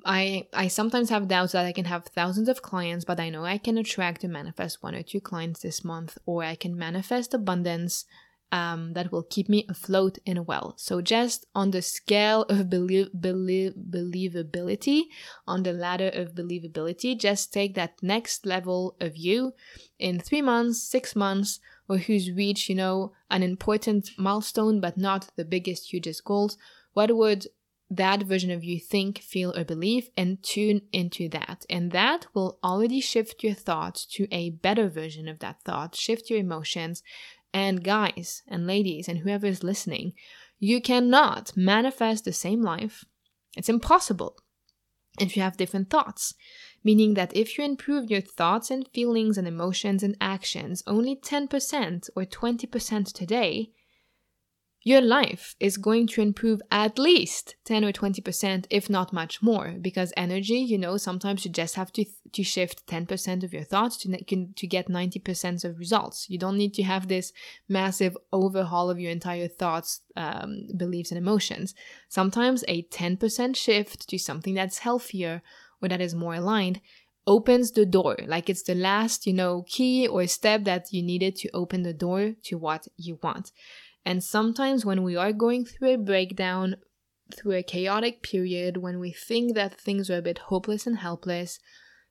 [0.06, 3.44] I I sometimes have doubts that I can have thousands of clients, but I know
[3.44, 7.34] I can attract and manifest one or two clients this month, or I can manifest
[7.34, 8.06] abundance
[8.52, 10.76] um, that will keep me afloat in a well.
[10.78, 15.04] So, just on the scale of belie- belie- believability,
[15.48, 19.54] on the ladder of believability, just take that next level of you
[19.98, 25.30] in three months, six months, or who's reached, you know, an important milestone but not
[25.36, 26.58] the biggest, hugest goals.
[26.94, 27.48] What would
[27.90, 31.66] that version of you think, feel, or believe, and tune into that.
[31.70, 36.30] And that will already shift your thoughts to a better version of that thought, shift
[36.30, 37.04] your emotions,
[37.54, 40.14] and guys and ladies and whoever is listening,
[40.60, 43.06] you cannot manifest the same life.
[43.56, 44.38] It's impossible
[45.20, 46.34] if you have different thoughts
[46.84, 52.10] meaning that if you improve your thoughts and feelings and emotions and actions only 10%
[52.16, 53.72] or 20% today,
[54.84, 59.76] your life is going to improve at least 10 or 20% if not much more
[59.82, 63.98] because energy you know sometimes you just have to to shift 10% of your thoughts
[63.98, 64.10] to
[64.56, 66.30] to get 90% of results.
[66.30, 67.32] You don't need to have this
[67.70, 71.76] massive overhaul of your entire thoughts um, beliefs and emotions.
[72.10, 75.42] Sometimes a 10% shift to something that's healthier
[75.82, 76.82] or that is more aligned
[77.26, 78.18] opens the door.
[78.26, 81.94] Like it's the last you know key or step that you needed to open the
[81.94, 83.52] door to what you want
[84.06, 86.76] and sometimes when we are going through a breakdown,
[87.36, 91.60] through a chaotic period, when we think that things are a bit hopeless and helpless,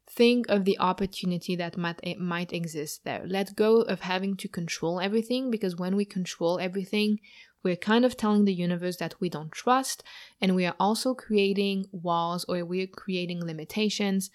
[0.09, 3.23] think of the opportunity that might, might exist there.
[3.27, 7.19] Let go of having to control everything because when we control everything,
[7.63, 10.03] we're kind of telling the universe that we don't trust,
[10.41, 14.31] and we are also creating walls or we're creating limitations.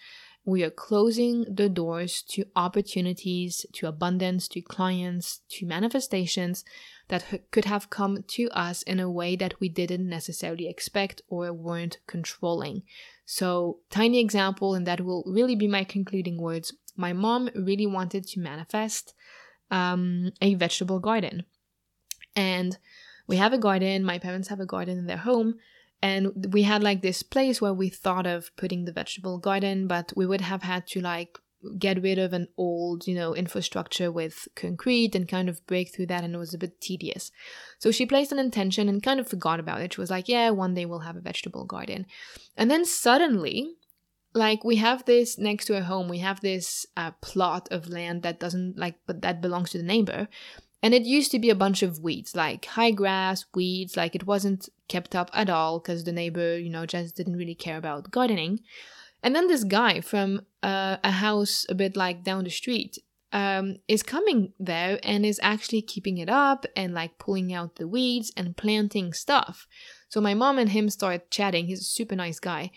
[0.46, 6.64] We are closing the doors to opportunities, to abundance, to clients, to manifestations
[7.10, 11.54] that could have come to us in a way that we didn't necessarily expect or
[11.54, 12.84] weren't controlling.
[13.26, 16.74] So, tiny example, and that will really be my concluding words.
[16.96, 19.14] My mom really wanted to manifest
[19.72, 21.46] um, a vegetable garden.
[22.36, 22.78] And
[23.28, 25.56] we have a garden, my parents have a garden in their home.
[26.02, 30.14] And we had like this place where we thought of putting the vegetable garden, but
[30.16, 31.40] we would have had to like
[31.78, 36.06] get rid of an old, you know, infrastructure with concrete and kind of break through
[36.08, 37.32] that and it was a bit tedious.
[37.80, 39.94] So she placed an intention and kind of forgot about it.
[39.94, 42.06] She was like, yeah, one day we'll have a vegetable garden.
[42.56, 43.76] And then suddenly,
[44.34, 48.22] like we have this next to our home, we have this uh, plot of land
[48.24, 50.28] that doesn't like, but that belongs to the neighbor.
[50.84, 54.28] And it used to be a bunch of weeds, like high grass, weeds, like it
[54.28, 58.12] wasn't kept up at all because the neighbor, you know, just didn't really care about
[58.12, 58.60] gardening.
[59.24, 63.00] And then this guy from uh, a house a bit like down the street
[63.34, 67.88] um, is coming there and is actually keeping it up and like pulling out the
[67.88, 69.68] weeds and planting stuff.
[70.10, 71.66] So my mom and him start chatting.
[71.66, 72.72] He's a super nice guy.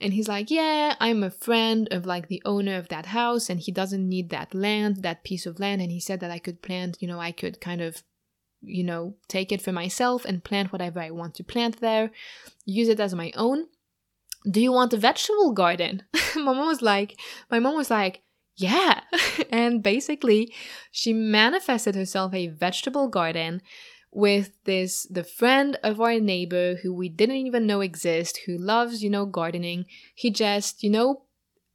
[0.00, 3.60] And he's like, Yeah, I'm a friend of like the owner of that house and
[3.60, 5.80] he doesn't need that land, that piece of land.
[5.80, 8.02] And he said that I could plant, you know, I could kind of,
[8.60, 12.10] you know, take it for myself and plant whatever I want to plant there,
[12.64, 13.66] use it as my own
[14.50, 16.02] do you want a vegetable garden?
[16.36, 17.18] my mom was like,
[17.50, 18.22] my mom was like,
[18.56, 19.00] yeah.
[19.50, 20.52] and basically,
[20.90, 23.62] she manifested herself a vegetable garden
[24.12, 29.02] with this the friend of our neighbor who we didn't even know exist who loves
[29.02, 31.22] you know gardening he just you know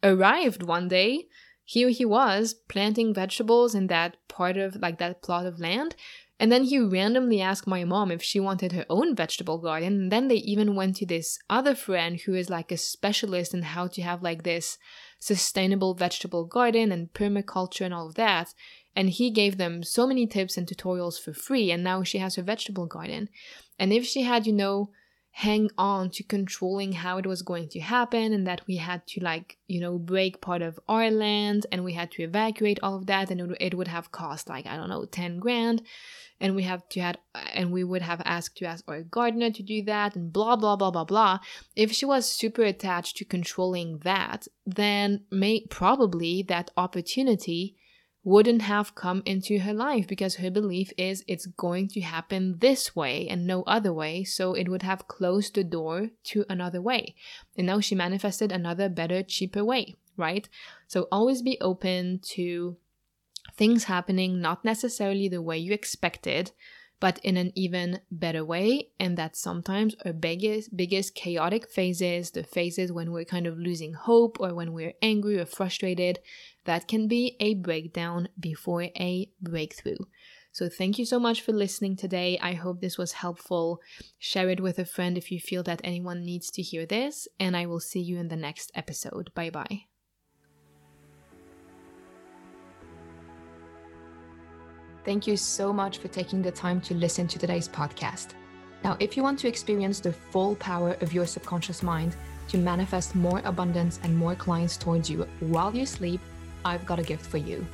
[0.03, 1.26] arrived one day
[1.63, 5.95] here he was planting vegetables in that part of like that plot of land
[6.39, 9.93] and then he randomly asked my mom if she wanted her own vegetable garden.
[9.93, 13.63] And then they even went to this other friend who is like a specialist in
[13.63, 14.77] how to have like this
[15.19, 18.53] sustainable vegetable garden and permaculture and all of that.
[18.95, 21.71] And he gave them so many tips and tutorials for free.
[21.71, 23.29] And now she has her vegetable garden.
[23.79, 24.91] And if she had, you know,
[25.38, 29.23] hang on to controlling how it was going to happen and that we had to
[29.23, 33.05] like you know break part of our land and we had to evacuate all of
[33.05, 35.83] that and it, would have cost like i don't know 10 grand.
[36.39, 37.17] And we have to had
[37.53, 40.75] and we would have asked to ask our gardener to do that and blah blah
[40.75, 41.39] blah blah blah.
[41.75, 47.75] If she was super attached to controlling that then may probably that opportunity
[48.28, 52.93] wouldn't have come into her life because her belief is it's going to happen this
[52.93, 54.21] way and no other way.
[54.21, 57.15] So it would have closed the door to another way.
[57.57, 60.49] And now she manifested another better, cheaper way, right?
[60.88, 62.75] So always be open to
[63.55, 66.51] things happening not necessarily the way you expected,
[66.99, 68.89] but in an even better way.
[68.99, 73.93] And that sometimes our biggest, biggest chaotic phases, the phases when we're kind of losing
[73.93, 76.19] hope or when we're angry or frustrated,
[76.65, 79.97] that can be a breakdown before a breakthrough.
[80.51, 82.39] So, thank you so much for listening today.
[82.41, 83.79] I hope this was helpful.
[84.17, 87.55] Share it with a friend if you feel that anyone needs to hear this, and
[87.55, 89.29] I will see you in the next episode.
[89.35, 89.83] Bye bye.
[95.07, 98.31] Thank you so much for taking the time to listen to today's podcast.
[98.83, 102.17] Now, if you want to experience the full power of your subconscious mind
[102.49, 106.19] to manifest more abundance and more clients towards you while you sleep,
[106.65, 107.65] I've got a gift for you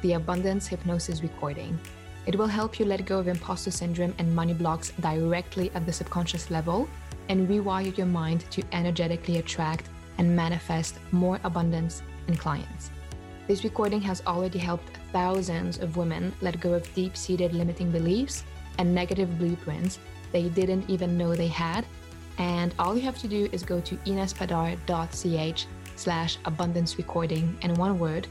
[0.00, 1.78] the Abundance Hypnosis Recording.
[2.24, 5.92] It will help you let go of imposter syndrome and money blocks directly at the
[5.92, 6.88] subconscious level
[7.28, 12.90] and rewire your mind to energetically attract and manifest more abundance and clients.
[13.48, 18.44] This recording has already helped thousands of women let go of deep seated limiting beliefs
[18.76, 19.98] and negative blueprints
[20.32, 21.86] they didn't even know they had.
[22.36, 27.98] And all you have to do is go to inespadar.ch slash abundance recording and one
[27.98, 28.26] word.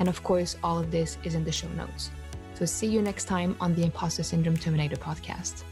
[0.00, 2.10] And of course, all of this is in the show notes.
[2.52, 5.64] So see you next time on the Imposter Syndrome Terminator podcast.